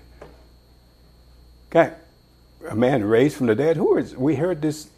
[1.71, 1.95] Okay
[2.69, 3.77] a man raised from the dead.
[3.77, 4.15] Who is?
[4.15, 4.89] We heard this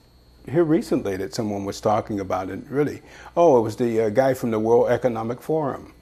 [0.50, 2.60] here recently that someone was talking about it.
[2.70, 3.02] Really,
[3.36, 5.94] oh, it was the uh, guy from the World Economic Forum.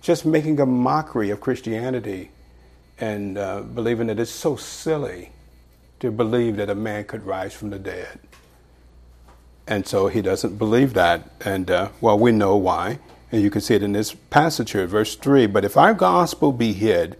[0.00, 2.30] just making a mockery of Christianity
[2.98, 5.30] and uh, believing that it's so silly
[6.00, 8.20] to believe that a man could rise from the dead.
[9.66, 11.30] And so he doesn't believe that.
[11.44, 12.98] And uh, well, we know why.
[13.32, 15.46] And you can see it in this passage here, verse 3.
[15.46, 17.16] But if our gospel be hid,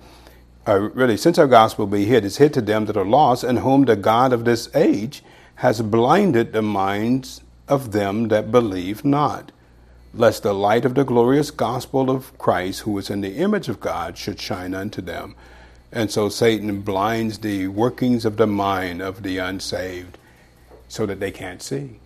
[0.66, 3.60] uh, really, since our gospel be hid, is hid to them that are lost, and
[3.60, 5.22] whom the God of this age
[5.56, 9.52] has blinded the minds of them that believe not,
[10.12, 13.80] lest the light of the glorious gospel of Christ, who is in the image of
[13.80, 15.34] God, should shine unto them.
[15.92, 20.18] And so Satan blinds the workings of the mind of the unsaved
[20.88, 22.00] so that they can't see.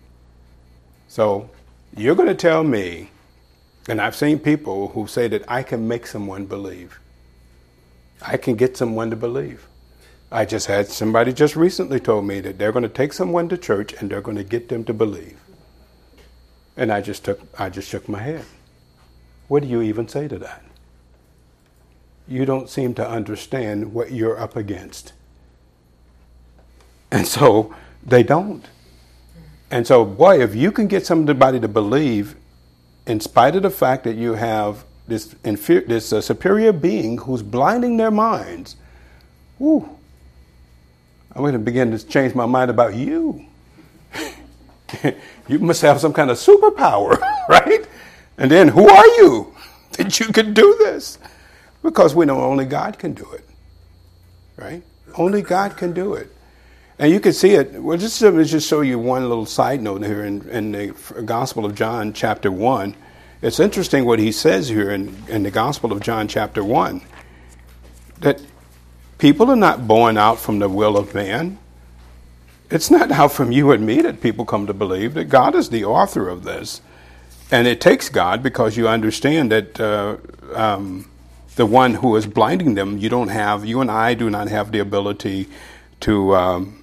[1.07, 1.49] So
[1.97, 3.09] you're going to tell me,
[3.89, 6.99] and I've seen people who say that I can make someone believe.
[8.21, 9.67] I can get someone to believe.
[10.31, 13.57] I just had somebody just recently told me that they're going to take someone to
[13.57, 15.37] church and they're going to get them to believe.
[16.77, 18.45] And I just took I just shook my head.
[19.49, 20.63] What do you even say to that?
[22.27, 25.11] You don't seem to understand what you're up against.
[27.11, 28.65] And so they don't.
[29.69, 32.35] And so, boy, if you can get somebody to believe,
[33.05, 37.43] in spite of the fact that you have this, inferior, this uh, superior being who's
[37.43, 38.75] blinding their minds,
[39.59, 39.87] whoo,
[41.33, 43.45] I'm going to begin to change my mind about you.
[45.47, 47.19] you must have some kind of superpower,
[47.49, 47.85] right?
[48.37, 49.55] And then who are you
[49.93, 51.19] that you can do this?
[51.83, 53.47] Because we know only God can do it,
[54.57, 54.83] right?
[55.15, 56.29] Only God can do it.
[56.99, 57.81] And you can see it.
[57.81, 61.65] Well, just me just show you one little side note here in, in the Gospel
[61.65, 62.95] of John, chapter 1.
[63.41, 67.01] It's interesting what he says here in, in the Gospel of John, chapter 1,
[68.19, 68.39] that
[69.17, 71.57] people are not born out from the will of man.
[72.69, 75.69] It's not out from you and me that people come to believe that God is
[75.69, 76.81] the author of this.
[77.49, 80.17] And it takes God because you understand that uh,
[80.53, 81.09] um,
[81.55, 84.71] the one who is blinding them, you don't have, you and I do not have
[84.71, 85.47] the ability
[86.01, 86.35] to.
[86.35, 86.81] Um,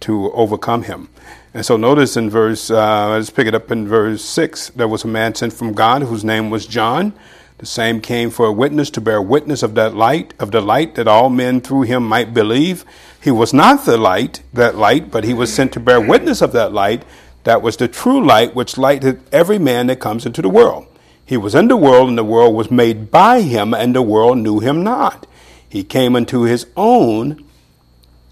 [0.00, 1.08] to overcome him.
[1.52, 4.70] And so notice in verse, uh, let's pick it up in verse 6.
[4.70, 7.12] There was a man sent from God whose name was John.
[7.58, 10.94] The same came for a witness to bear witness of that light, of the light
[10.94, 12.84] that all men through him might believe.
[13.20, 16.52] He was not the light, that light, but he was sent to bear witness of
[16.52, 17.04] that light.
[17.44, 20.86] That was the true light which lighted every man that comes into the world.
[21.26, 24.38] He was in the world, and the world was made by him, and the world
[24.38, 25.26] knew him not.
[25.68, 27.44] He came unto his own,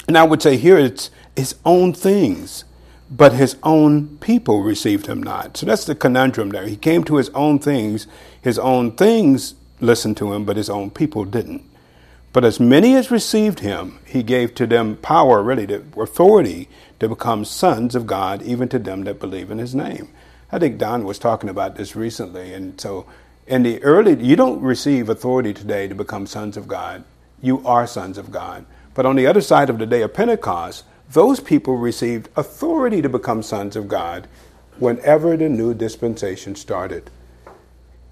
[0.06, 2.64] and I would say here it's his own things,
[3.10, 5.56] but his own people received him not.
[5.56, 6.66] So that's the conundrum there.
[6.66, 8.06] He came to his own things,
[8.40, 11.64] his own things listened to him, but his own people didn't.
[12.32, 16.68] But as many as received him, he gave to them power, really, authority
[17.00, 20.08] to become sons of God, even to them that believe in his name.
[20.52, 22.52] I think Don was talking about this recently.
[22.52, 23.06] And so,
[23.46, 27.04] in the early, you don't receive authority today to become sons of God.
[27.40, 28.66] You are sons of God.
[28.94, 33.08] But on the other side of the day of Pentecost, those people received authority to
[33.08, 34.28] become sons of God
[34.78, 37.10] whenever the new dispensation started.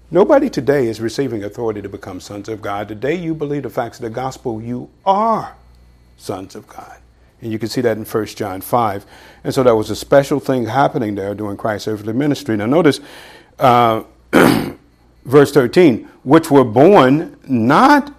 [0.09, 2.87] Nobody today is receiving authority to become sons of God.
[2.87, 5.55] Today, you believe the facts of the gospel, you are
[6.15, 6.97] sons of God.
[7.41, 9.05] And you can see that in 1 John 5.
[9.43, 12.57] And so there was a special thing happening there during Christ's earthly ministry.
[12.57, 12.99] Now, notice
[13.59, 14.03] uh,
[15.25, 18.13] verse 13, which were born not,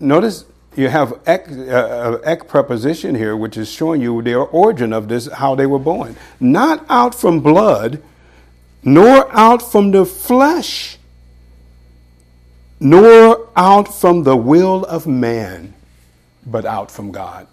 [0.00, 5.08] notice you have ek, uh, ek preposition here, which is showing you the origin of
[5.08, 6.16] this, how they were born.
[6.40, 8.02] Not out from blood,
[8.82, 10.98] nor out from the flesh,
[12.80, 15.74] nor out from the will of man,
[16.46, 17.46] but out from God.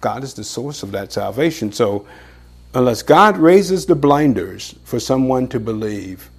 [0.00, 1.72] God is the source of that salvation.
[1.72, 2.06] So,
[2.74, 6.30] unless God raises the blinders for someone to believe,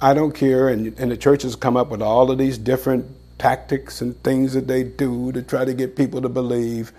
[0.00, 0.68] I don't care.
[0.68, 3.06] And, and the churches come up with all of these different
[3.38, 6.92] tactics and things that they do to try to get people to believe.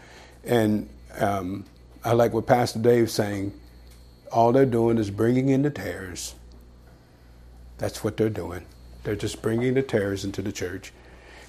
[0.44, 1.66] And um,
[2.04, 3.54] I like what Pastor Dave's saying.
[4.32, 6.36] All they're doing is bringing in the tares.
[7.78, 8.66] That's what they're doing.
[9.04, 10.92] They're just bringing the tares into the church.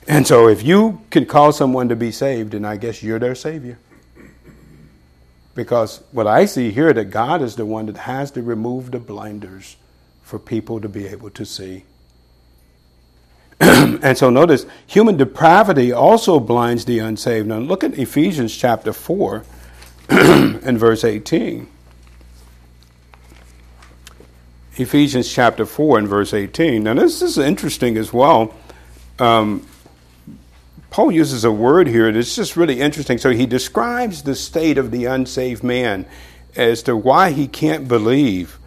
[0.08, 3.34] And so if you can call someone to be saved, then I guess you're their
[3.34, 3.78] savior.
[5.54, 8.98] Because what I see here that God is the one that has to remove the
[8.98, 9.76] blinders
[10.22, 11.84] for people to be able to see.
[13.60, 17.48] and so notice, human depravity also blinds the unsaved.
[17.48, 19.44] Now look at Ephesians chapter 4
[20.08, 21.68] and verse 18.
[24.76, 26.82] Ephesians chapter 4 and verse 18.
[26.82, 28.54] Now this is interesting as well.
[29.18, 29.66] Um,
[30.90, 33.16] Paul uses a word here that's just really interesting.
[33.18, 36.06] So he describes the state of the unsaved man
[36.54, 38.58] as to why he can't believe.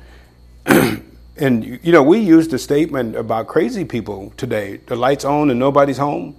[1.39, 5.59] And you know, we use the statement about crazy people today: the lights on and
[5.59, 6.35] nobody's home.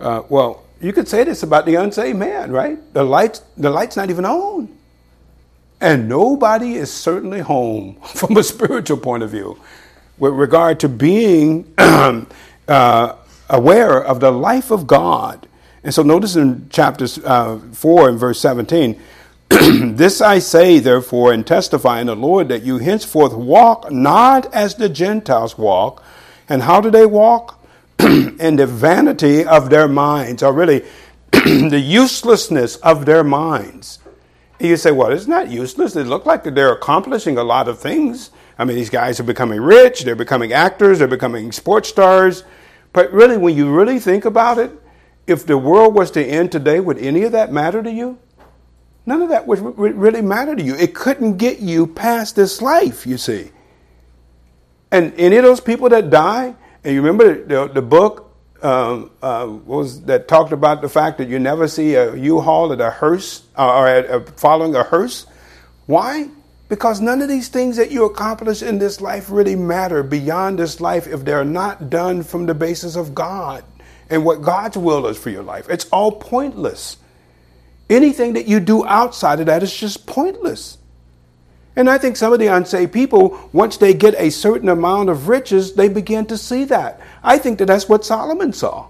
[0.00, 2.78] Uh, well, you could say this about the unsaved man, right?
[2.94, 4.76] The lights, the lights not even on,
[5.80, 9.60] and nobody is certainly home from a spiritual point of view,
[10.18, 13.16] with regard to being uh,
[13.50, 15.46] aware of the life of God.
[15.84, 19.00] And so, notice in chapter uh, four and verse seventeen.
[19.96, 24.74] this I say, therefore, and testify in the Lord that you henceforth walk not as
[24.74, 26.02] the Gentiles walk.
[26.48, 27.62] And how do they walk?
[28.40, 30.84] in the vanity of their minds, or really
[31.30, 34.00] the uselessness of their minds.
[34.58, 35.92] You say, well, it's not useless.
[35.92, 38.30] They look like they're accomplishing a lot of things.
[38.58, 42.44] I mean, these guys are becoming rich, they're becoming actors, they're becoming sports stars.
[42.92, 44.72] But really, when you really think about it,
[45.26, 48.18] if the world was to end today, would any of that matter to you?
[49.04, 50.74] None of that would really matter to you.
[50.74, 53.50] It couldn't get you past this life, you see.
[54.92, 58.32] And any of those people that die, and you remember the, the book
[58.62, 62.80] um, uh, was that talked about the fact that you never see a U-Haul at
[62.80, 65.26] a hearse uh, or at, uh, following a hearse.
[65.86, 66.28] Why?
[66.68, 70.80] Because none of these things that you accomplish in this life really matter beyond this
[70.80, 73.64] life if they're not done from the basis of God
[74.08, 75.68] and what God's will is for your life.
[75.68, 76.98] It's all pointless.
[77.90, 80.78] Anything that you do outside of that is just pointless.
[81.74, 85.28] And I think some of the unsaved people, once they get a certain amount of
[85.28, 87.00] riches, they begin to see that.
[87.22, 88.88] I think that that's what Solomon saw.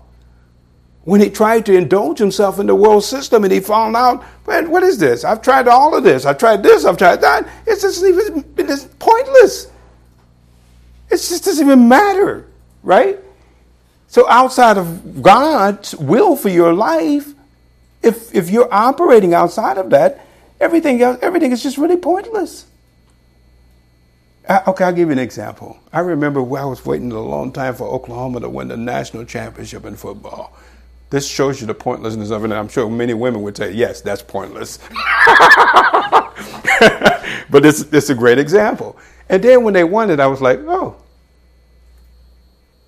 [1.05, 4.71] When he tried to indulge himself in the world system and he found out, man,
[4.71, 5.25] what is this?
[5.25, 6.25] I've tried all of this.
[6.25, 6.85] I've tried this.
[6.85, 7.49] I've tried that.
[7.67, 9.67] It's just even it's pointless.
[11.09, 12.47] It just doesn't even matter,
[12.83, 13.19] right?
[14.07, 17.35] So outside of God's will for your life,
[18.03, 20.27] if, if you're operating outside of that,
[20.61, 22.67] everything else, everything is just really pointless.
[24.49, 25.79] I, okay, I'll give you an example.
[25.93, 29.85] I remember I was waiting a long time for Oklahoma to win the national championship
[29.85, 30.57] in football.
[31.11, 34.01] This shows you the pointlessness of it, and I'm sure many women would say, yes,
[34.01, 34.79] that's pointless.
[37.51, 38.99] but it's, it's a great example.
[39.29, 40.97] And then when they won it, I was like, oh.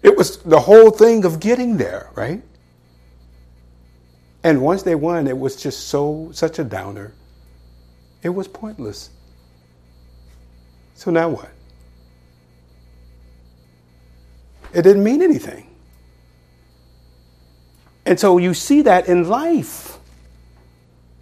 [0.03, 2.43] It was the whole thing of getting there, right?
[4.45, 7.15] And once they won, it was just so, such a downer.
[8.23, 9.09] It was pointless.
[10.95, 11.51] So now what?
[14.75, 15.67] It didn't mean anything.
[18.05, 19.99] And so you see that in life.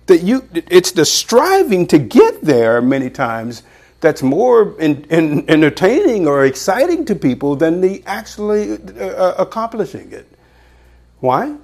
[0.07, 3.63] That you it's the striving to get there many times
[4.01, 10.27] that's more in, in, entertaining or exciting to people than the actually uh, accomplishing it.
[11.21, 11.57] Why?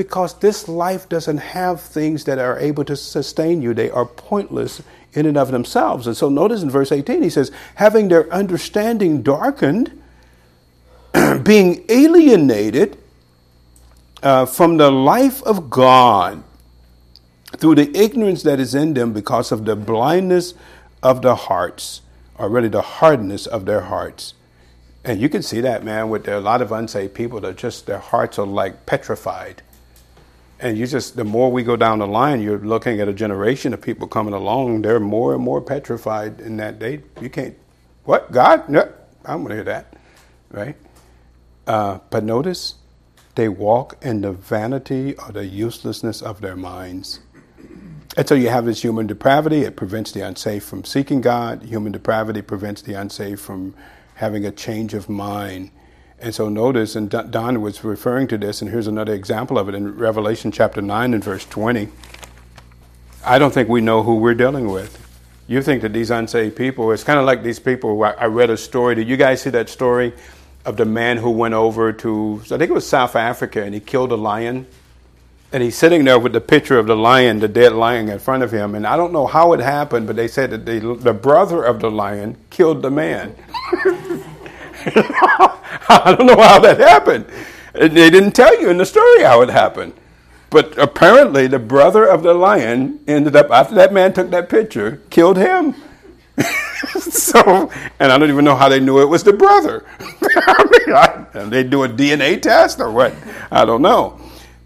[0.00, 3.74] Because this life doesn't have things that are able to sustain you.
[3.74, 4.82] They are pointless
[5.12, 6.06] in and of themselves.
[6.06, 10.00] And so notice in verse 18, he says, having their understanding darkened,
[11.42, 12.96] being alienated
[14.22, 16.42] uh, from the life of God
[17.58, 20.54] through the ignorance that is in them because of the blindness
[21.02, 22.00] of the hearts,
[22.38, 24.32] or really the hardness of their hearts.
[25.04, 27.98] And you can see that, man, with a lot of unsaved people that just their
[27.98, 29.60] hearts are like petrified
[30.60, 33.74] and you just the more we go down the line you're looking at a generation
[33.74, 34.82] of people coming along.
[34.82, 37.56] They're more and more petrified in that they you can't
[38.04, 38.32] what?
[38.32, 38.68] God?
[38.68, 38.92] No
[39.24, 39.94] i'm going to hear that
[40.50, 40.76] right?
[41.66, 42.74] Uh, but notice
[43.34, 47.20] they walk in the vanity or the uselessness of their minds.
[48.16, 51.62] And so you have this human depravity it prevents the unsaved from seeking god.
[51.62, 53.74] Human depravity prevents the unsaved from
[54.16, 55.70] having a change of mind
[56.20, 59.74] and so notice, and Don was referring to this, and here's another example of it
[59.74, 61.88] in Revelation chapter 9 and verse 20.
[63.24, 64.98] I don't think we know who we're dealing with.
[65.46, 68.02] You think that these unsaved people, it's kind of like these people.
[68.04, 68.94] I read a story.
[68.94, 70.12] Did you guys see that story
[70.64, 73.80] of the man who went over to, I think it was South Africa, and he
[73.80, 74.66] killed a lion?
[75.52, 78.44] And he's sitting there with the picture of the lion, the dead lion in front
[78.44, 78.74] of him.
[78.74, 81.80] And I don't know how it happened, but they said that the, the brother of
[81.80, 83.34] the lion killed the man.
[85.88, 87.26] I don't know how that happened.
[87.74, 89.94] They didn't tell you in the story how it happened.
[90.50, 95.00] But apparently, the brother of the lion ended up, after that man took that picture,
[95.08, 95.76] killed him.
[96.98, 97.70] so,
[98.00, 99.84] and I don't even know how they knew it was the brother.
[100.00, 103.14] I mean, I, they do a DNA test or what?
[103.52, 104.20] I don't know.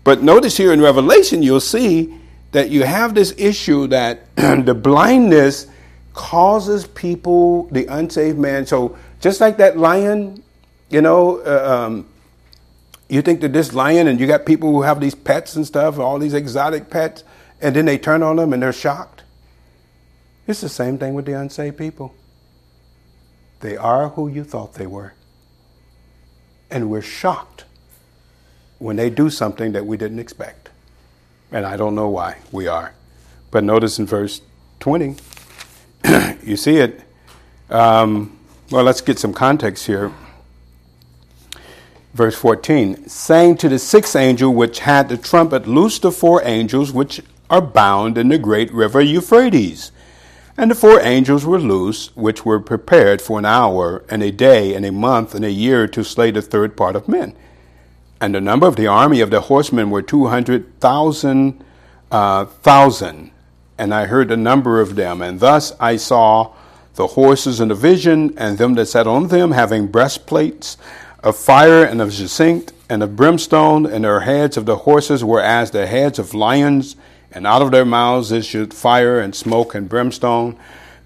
[0.05, 2.19] But notice here in Revelation, you'll see
[2.53, 5.67] that you have this issue that the blindness
[6.15, 8.65] causes people, the unsaved man.
[8.65, 10.43] So just like that lion,
[10.91, 12.07] you know, uh, um,
[13.09, 15.99] you think that this lion, and you got people who have these pets and stuff,
[15.99, 17.25] all these exotic pets,
[17.63, 19.23] and then they turn on them and they're shocked.
[20.47, 22.15] It's the same thing with the unsaved people.
[23.61, 25.15] They are who you thought they were.
[26.71, 27.65] And we're shocked
[28.79, 30.69] when they do something that we didn't expect.
[31.51, 32.93] And I don't know why we are.
[33.51, 34.43] But notice in verse
[34.81, 35.17] 20,
[36.45, 37.01] you see it.
[37.71, 38.34] Um,
[38.71, 40.13] well, let's get some context here.
[42.15, 46.93] Verse 14, saying to the sixth angel which had the trumpet, Loose the four angels
[46.93, 49.91] which are bound in the great river Euphrates.
[50.57, 54.75] And the four angels were loose, which were prepared for an hour, and a day,
[54.75, 57.35] and a month, and a year to slay the third part of men.
[58.21, 61.65] And the number of the army of the horsemen were two hundred thousand
[62.13, 63.33] uh, thousand.
[63.77, 66.55] And I heard the number of them, and thus I saw
[66.95, 70.77] the horses in the vision, and them that sat on them, having breastplates
[71.23, 75.41] of fire and of jacinth and of brimstone, and their heads of the horses were
[75.41, 76.97] as the heads of lions
[77.35, 80.57] and out of their mouths issued fire and smoke and brimstone.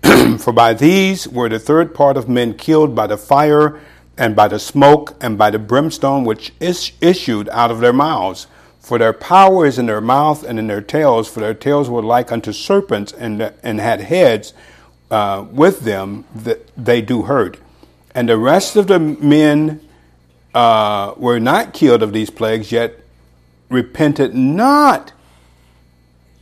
[0.38, 3.80] For by these were the third part of men killed by the fire
[4.16, 8.46] and by the smoke and by the brimstone which is issued out of their mouths.
[8.78, 12.02] For their power is in their mouth and in their tails, for their tails were
[12.02, 14.52] like unto serpents and, and had heads
[15.10, 17.58] uh, with them that they do hurt.
[18.14, 19.80] And the rest of the men
[20.54, 22.94] uh, were not killed of these plagues, yet
[23.68, 25.12] repented not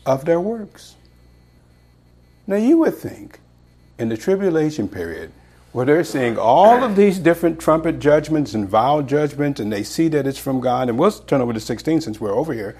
[0.04, 0.94] of their works.
[2.46, 3.40] Now, you would think
[3.98, 5.32] in the tribulation period,
[5.72, 10.08] where they're seeing all of these different trumpet judgments and vow judgments, and they see
[10.08, 12.78] that it's from God, and we'll turn over to 16 since we're over here.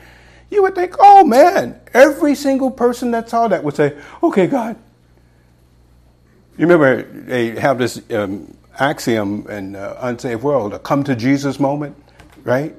[0.50, 4.76] You would think, oh man, every single person that saw that would say, okay, God.
[6.56, 11.60] You remember they have this um, axiom in uh, unsaved world, a come to Jesus
[11.60, 11.96] moment,
[12.44, 12.74] right?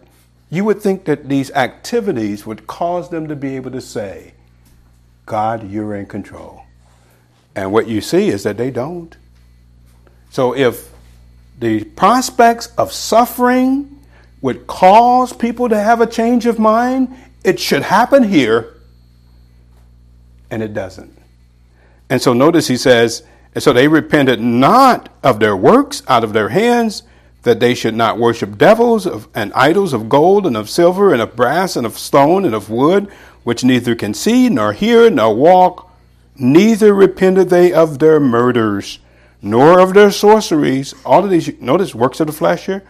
[0.49, 4.33] You would think that these activities would cause them to be able to say,
[5.25, 6.63] God, you're in control.
[7.55, 9.15] And what you see is that they don't.
[10.29, 10.89] So if
[11.59, 13.99] the prospects of suffering
[14.41, 18.77] would cause people to have a change of mind, it should happen here,
[20.49, 21.17] and it doesn't.
[22.09, 23.23] And so notice he says,
[23.57, 27.01] and so they repented not of their works out of their hands,
[27.41, 31.23] that they should not worship devils of, and idols of gold and of silver and
[31.23, 33.09] of brass and of stone and of wood,
[33.43, 35.91] which neither can see, nor hear, nor walk,
[36.35, 38.99] neither repented they of their murders,
[39.41, 40.93] nor of their sorceries.
[41.03, 42.83] All of these, notice works of the flesh here,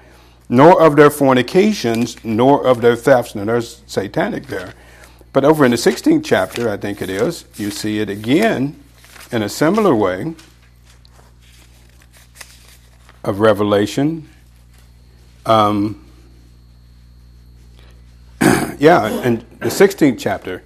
[0.49, 3.36] nor of their fornications, nor of their thefts.
[3.36, 4.74] Now there's satanic there.
[5.32, 8.78] But over in the 16th chapter, I think it is, you see it again
[9.32, 10.36] in a similar way
[13.28, 14.28] of Revelation.
[15.45, 16.03] Um,
[18.80, 20.63] yeah, and the 16th chapter,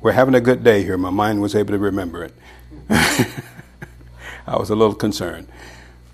[0.00, 0.98] we're having a good day here.
[0.98, 2.34] My mind was able to remember it.
[2.90, 5.46] I was a little concerned.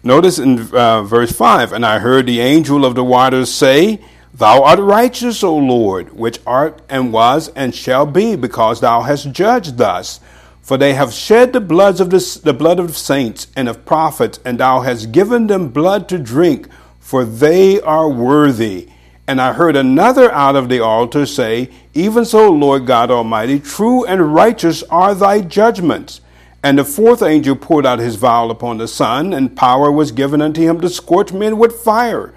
[0.02, 4.04] Notice in uh, verse 5 And I heard the angel of the waters say,
[4.34, 9.32] Thou art righteous, O Lord, which art and was and shall be, because thou hast
[9.32, 10.20] judged thus.
[10.64, 14.40] For they have shed the bloods of the, the blood of saints and of prophets,
[14.46, 18.88] and thou hast given them blood to drink, for they are worthy.
[19.26, 24.06] And I heard another out of the altar say, Even so, Lord God Almighty, true
[24.06, 26.22] and righteous are thy judgments.
[26.62, 30.40] And the fourth angel poured out his vial upon the sun, and power was given
[30.40, 32.32] unto him to scorch men with fire.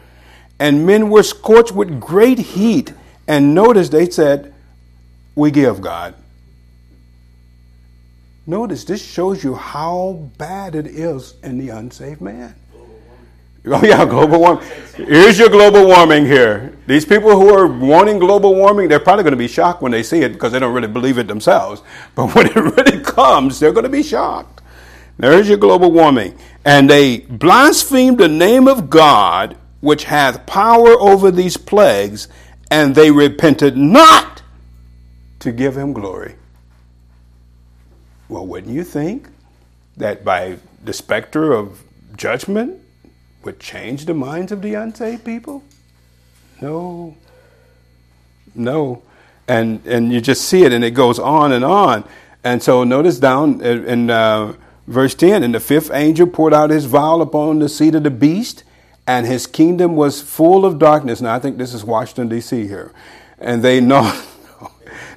[0.59, 2.91] And men were scorched with great heat.
[3.25, 4.53] And notice they said,
[5.33, 6.13] We give God.
[8.49, 12.55] Notice this shows you how bad it is in the unsaved man.
[13.65, 14.65] Oh yeah, global warming.
[14.95, 16.77] Here's your global warming here.
[16.87, 20.01] These people who are wanting global warming, they're probably going to be shocked when they
[20.01, 21.81] see it because they don't really believe it themselves.
[22.15, 24.61] But when it really comes, they're going to be shocked.
[25.17, 26.37] There's your global warming.
[26.63, 32.29] And they blasphemed the name of God, which hath power over these plagues,
[32.71, 34.41] and they repented not
[35.39, 36.35] to give him glory.
[38.29, 39.29] Well, wouldn't you think
[39.95, 41.83] that by the specter of
[42.15, 42.81] judgment,
[43.43, 45.63] would change the minds of the unsaved people?
[46.61, 47.15] No.
[48.53, 49.03] No.
[49.47, 52.03] And, and you just see it, and it goes on and on.
[52.43, 54.53] And so notice down in uh,
[54.87, 58.11] verse 10 And the fifth angel poured out his vial upon the seat of the
[58.11, 58.65] beast,
[59.05, 61.21] and his kingdom was full of darkness.
[61.21, 62.67] Now, I think this is Washington, D.C.
[62.67, 62.91] here.
[63.39, 64.21] And they gnawed,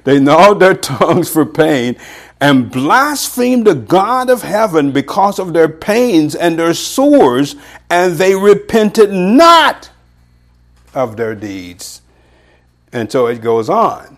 [0.05, 1.97] they gnawed their tongues for pain
[2.41, 7.55] and blasphemed the God of heaven because of their pains and their sores,
[7.89, 9.91] and they repented not
[10.93, 12.01] of their deeds.
[12.93, 14.17] And so it goes on.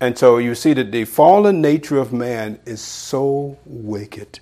[0.00, 4.40] And so you see that the fallen nature of man is so wicked.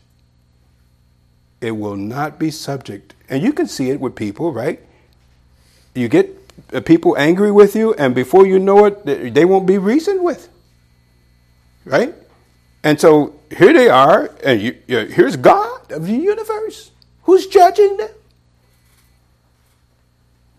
[1.61, 3.15] it will not be subject.
[3.29, 4.81] And you can see it with people, right?
[5.95, 6.31] You get
[6.73, 10.49] uh, people angry with you, and before you know it, they won't be reasoned with.
[11.85, 12.15] Right?
[12.85, 16.91] And so here they are, and you, you, here's God of the universe.
[17.23, 18.11] Who's judging them?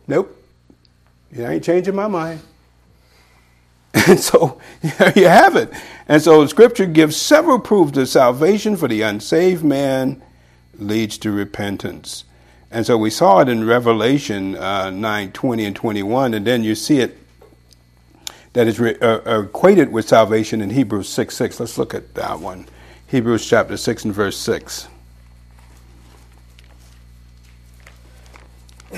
[0.07, 0.35] Nope.
[1.37, 2.41] I ain't changing my mind.
[4.07, 5.71] And so there you have it.
[6.07, 10.21] And so Scripture gives several proofs that salvation for the unsaved man
[10.77, 12.25] leads to repentance.
[12.69, 16.75] And so we saw it in Revelation uh, 9 20 and 21, and then you
[16.75, 17.17] see it
[18.55, 21.59] that is re- uh, equated with salvation in Hebrews 6 6.
[21.59, 22.65] Let's look at that one.
[23.07, 24.87] Hebrews chapter 6 and verse 6.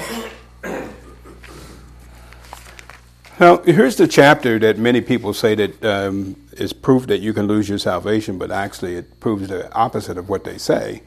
[3.39, 7.45] Now, here's the chapter that many people say that um, is proof that you can
[7.45, 11.03] lose your salvation, but actually it proves the opposite of what they say.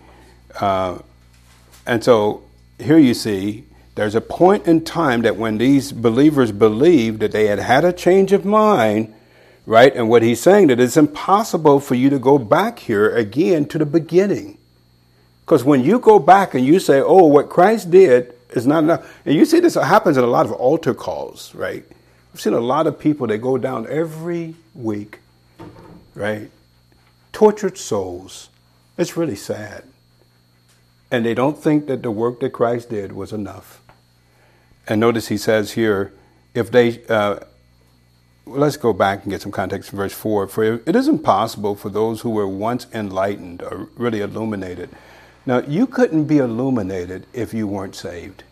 [0.60, 0.98] Uh,
[1.88, 2.44] and so
[2.78, 7.46] here you see there's a point in time that when these believers believed that they
[7.46, 9.12] had had a change of mind,
[9.66, 9.94] right?
[9.94, 13.78] And what he's saying that it's impossible for you to go back here again to
[13.78, 14.58] the beginning.
[15.44, 19.20] Because when you go back and you say, oh, what Christ did is not enough,
[19.26, 21.84] and you see this happens in a lot of altar calls, right?
[22.32, 25.18] I've seen a lot of people that go down every week,
[26.14, 26.50] right?
[27.32, 28.48] Tortured souls.
[28.96, 29.84] It's really sad.
[31.10, 33.79] And they don't think that the work that Christ did was enough.
[34.86, 36.12] And notice he says here,
[36.54, 37.40] if they, uh,
[38.46, 40.48] let's go back and get some context in verse 4.
[40.48, 44.90] For it is impossible for those who were once enlightened or really illuminated.
[45.46, 48.44] Now, you couldn't be illuminated if you weren't saved.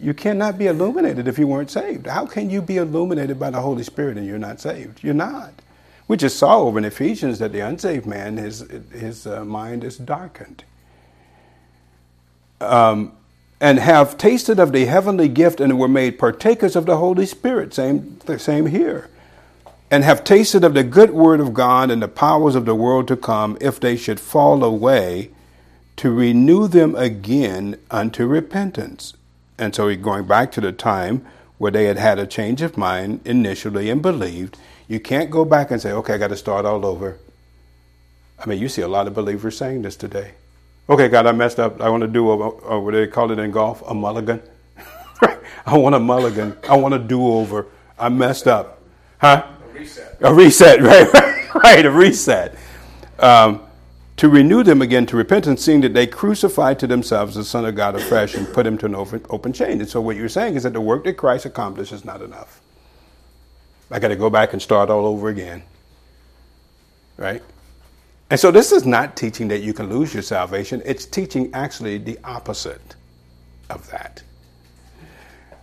[0.00, 2.06] You cannot be illuminated if you weren't saved.
[2.06, 5.02] How can you be illuminated by the Holy Spirit and you're not saved?
[5.04, 5.52] You're not.
[6.08, 9.96] We just saw over in Ephesians that the unsaved man, his, his uh, mind is
[9.98, 10.64] darkened.
[12.60, 13.12] Um,
[13.62, 17.72] and have tasted of the heavenly gift and were made partakers of the Holy Spirit.
[17.72, 19.08] Same, same here.
[19.90, 23.08] And have tasted of the good word of God and the powers of the world
[23.08, 25.30] to come, if they should fall away,
[25.96, 29.14] to renew them again unto repentance
[29.62, 31.24] and so going back to the time
[31.58, 34.58] where they had had a change of mind initially and believed,
[34.88, 37.18] you can't go back and say, okay, I got to start all over.
[38.38, 40.32] I mean, you see a lot of believers saying this today.
[40.92, 41.80] Okay, God, I messed up.
[41.80, 43.82] I want to do, a, a, what they call it in golf?
[43.88, 44.42] A mulligan.
[45.64, 46.54] I want a mulligan.
[46.68, 47.68] I want a do over.
[47.98, 48.82] I messed up.
[49.16, 49.46] Huh?
[49.70, 50.18] A reset.
[50.20, 50.82] A reset,
[51.14, 51.54] right?
[51.54, 52.58] right, a reset.
[53.20, 53.62] Um,
[54.18, 57.74] to renew them again to repentance, seeing that they crucified to themselves the Son of
[57.74, 59.80] God afresh and put him to an open, open chain.
[59.80, 62.60] And so what you're saying is that the work that Christ accomplished is not enough.
[63.90, 65.62] I got to go back and start all over again.
[67.16, 67.42] Right?
[68.32, 70.80] And so this is not teaching that you can lose your salvation.
[70.86, 72.96] It's teaching actually the opposite
[73.68, 74.22] of that.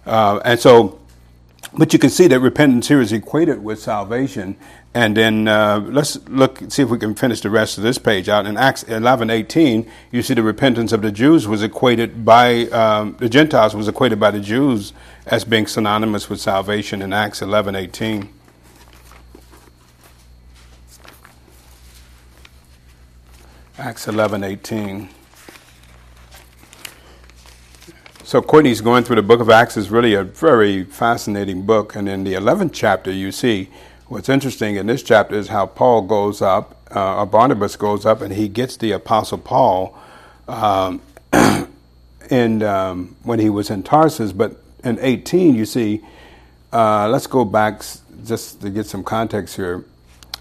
[0.05, 0.99] Uh, and so,
[1.73, 4.55] but you can see that repentance here is equated with salvation
[4.93, 8.29] and then uh, let's look, see if we can finish the rest of this page
[8.29, 8.45] out.
[8.45, 13.15] In Acts 11 18, you see the repentance of the Jews was equated by, um,
[13.17, 14.93] the Gentiles was equated by the Jews
[15.25, 18.29] as being synonymous with salvation in Acts 11 18.
[23.79, 25.09] Acts 11 18.
[28.23, 31.95] So Courtney's going through the book of Acts is really a very fascinating book.
[31.95, 33.69] And in the 11th chapter, you see
[34.09, 38.21] What's interesting in this chapter is how Paul goes up, uh, or Barnabas goes up,
[38.21, 39.95] and he gets the Apostle Paul
[40.47, 40.99] um,
[42.31, 44.31] in, um, when he was in Tarsus.
[44.31, 46.01] But in 18, you see,
[46.73, 47.83] uh, let's go back
[48.25, 49.85] just to get some context here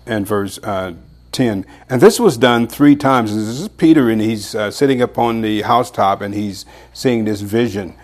[0.06, 0.94] in verse uh,
[1.38, 1.64] 10.
[1.88, 3.32] And this was done three times.
[3.32, 7.42] This is Peter, and he's uh, sitting up on the housetop, and he's seeing this
[7.42, 7.94] vision.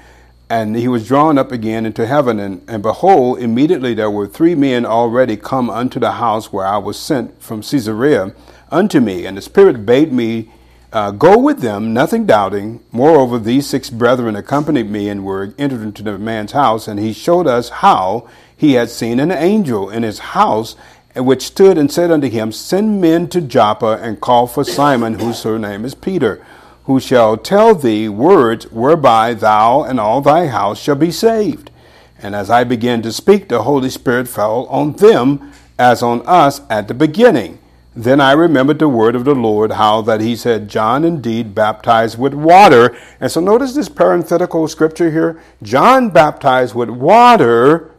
[0.49, 2.39] And he was drawn up again into heaven.
[2.39, 6.76] And, and behold, immediately there were three men already come unto the house where I
[6.76, 8.37] was sent from Caesarea
[8.70, 9.26] unto me.
[9.26, 10.53] And the Spirit bade me
[10.93, 12.85] uh, go with them, nothing doubting.
[12.93, 16.87] Moreover, these six brethren accompanied me and were entered into the man's house.
[16.87, 20.76] And he showed us how he had seen an angel in his house,
[21.17, 25.39] which stood and said unto him, Send men to Joppa and call for Simon, whose
[25.39, 26.45] surname is Peter
[26.85, 31.71] who shall tell thee words whereby thou and all thy house shall be saved.
[32.19, 36.61] And as I began to speak, the Holy Spirit fell on them as on us
[36.71, 37.59] at the beginning.
[37.97, 42.19] Then I remembered the word of the Lord, how that he said, John indeed baptized
[42.19, 42.97] with water.
[43.21, 45.41] And so notice this parenthetical scripture here.
[45.62, 47.94] John baptized with water,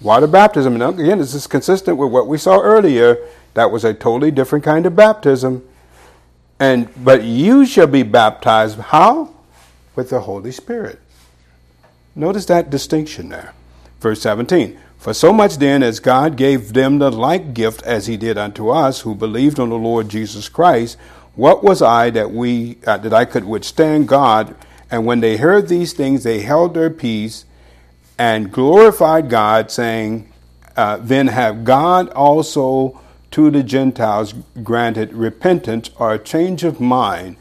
[0.00, 0.80] water baptism.
[0.80, 3.18] And again, this is consistent with what we saw earlier.
[3.54, 5.66] That was a totally different kind of baptism.
[6.58, 9.34] And but you shall be baptized how?
[9.96, 11.00] With the Holy Spirit.
[12.14, 13.54] Notice that distinction there.
[14.00, 14.78] Verse 17.
[14.98, 18.70] For so much then as God gave them the like gift as he did unto
[18.70, 20.96] us who believed on the Lord Jesus Christ,
[21.34, 24.54] what was I that we uh, that I could withstand God?
[24.90, 27.44] And when they heard these things, they held their peace
[28.18, 30.32] and glorified God, saying,
[30.76, 33.00] uh, Then have God also
[33.32, 37.36] to the Gentiles granted repentance or a change of mind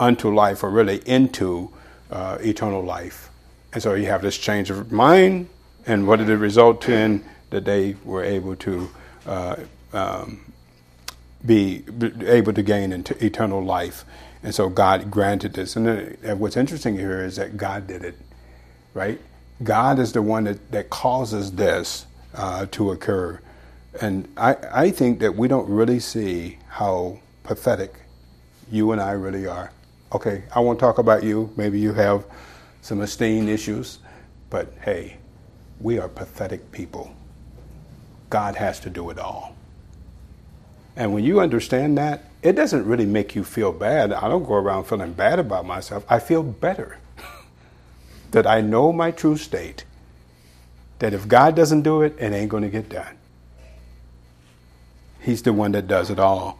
[0.00, 1.70] unto life, or really into
[2.10, 3.30] uh, eternal life.
[3.72, 5.48] And so you have this change of mind,
[5.86, 7.24] and what did it result in?
[7.50, 8.90] That they were able to
[9.24, 9.56] uh,
[9.92, 10.52] um,
[11.44, 11.84] be,
[12.24, 14.04] able to gain into eternal life.
[14.42, 15.76] And so God granted this.
[15.76, 15.86] And,
[16.22, 18.16] and what's interesting here is that God did it,
[18.94, 19.20] right?
[19.62, 23.40] God is the one that, that causes this uh, to occur.
[24.00, 27.94] And I, I think that we don't really see how pathetic
[28.70, 29.72] you and I really are.
[30.12, 31.52] Okay, I won't talk about you.
[31.56, 32.26] Maybe you have
[32.82, 33.98] some esteem issues,
[34.50, 35.16] but hey,
[35.80, 37.14] we are pathetic people.
[38.28, 39.56] God has to do it all.
[40.96, 44.12] And when you understand that, it doesn't really make you feel bad.
[44.12, 46.04] I don't go around feeling bad about myself.
[46.08, 46.98] I feel better
[48.36, 49.86] that I know my true state.
[50.98, 53.16] That if God doesn't do it, it ain't going to get done.
[55.18, 56.58] He's the one that does it all.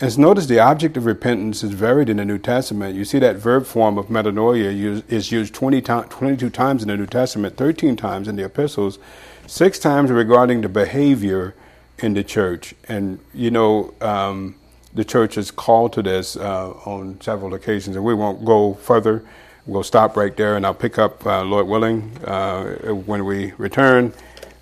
[0.00, 2.96] As notice, the object of repentance is varied in the New Testament.
[2.96, 6.96] You see that verb form of metanoia is used 20 to- 22 times in the
[6.96, 8.98] New Testament, 13 times in the epistles,
[9.46, 11.54] six times regarding the behavior
[11.98, 12.74] in the church.
[12.88, 14.54] And, you know, um,
[14.94, 19.22] the church is called to this uh, on several occasions, and we won't go further.
[19.68, 22.64] We'll stop right there, and I'll pick up, uh, Lord willing, uh,
[23.04, 24.14] when we return.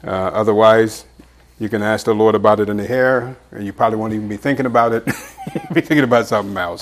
[0.02, 1.04] Uh, otherwise,
[1.60, 4.26] you can ask the Lord about it in the hair, and you probably won't even
[4.26, 5.04] be thinking about it.
[5.72, 6.74] be thinking about something else.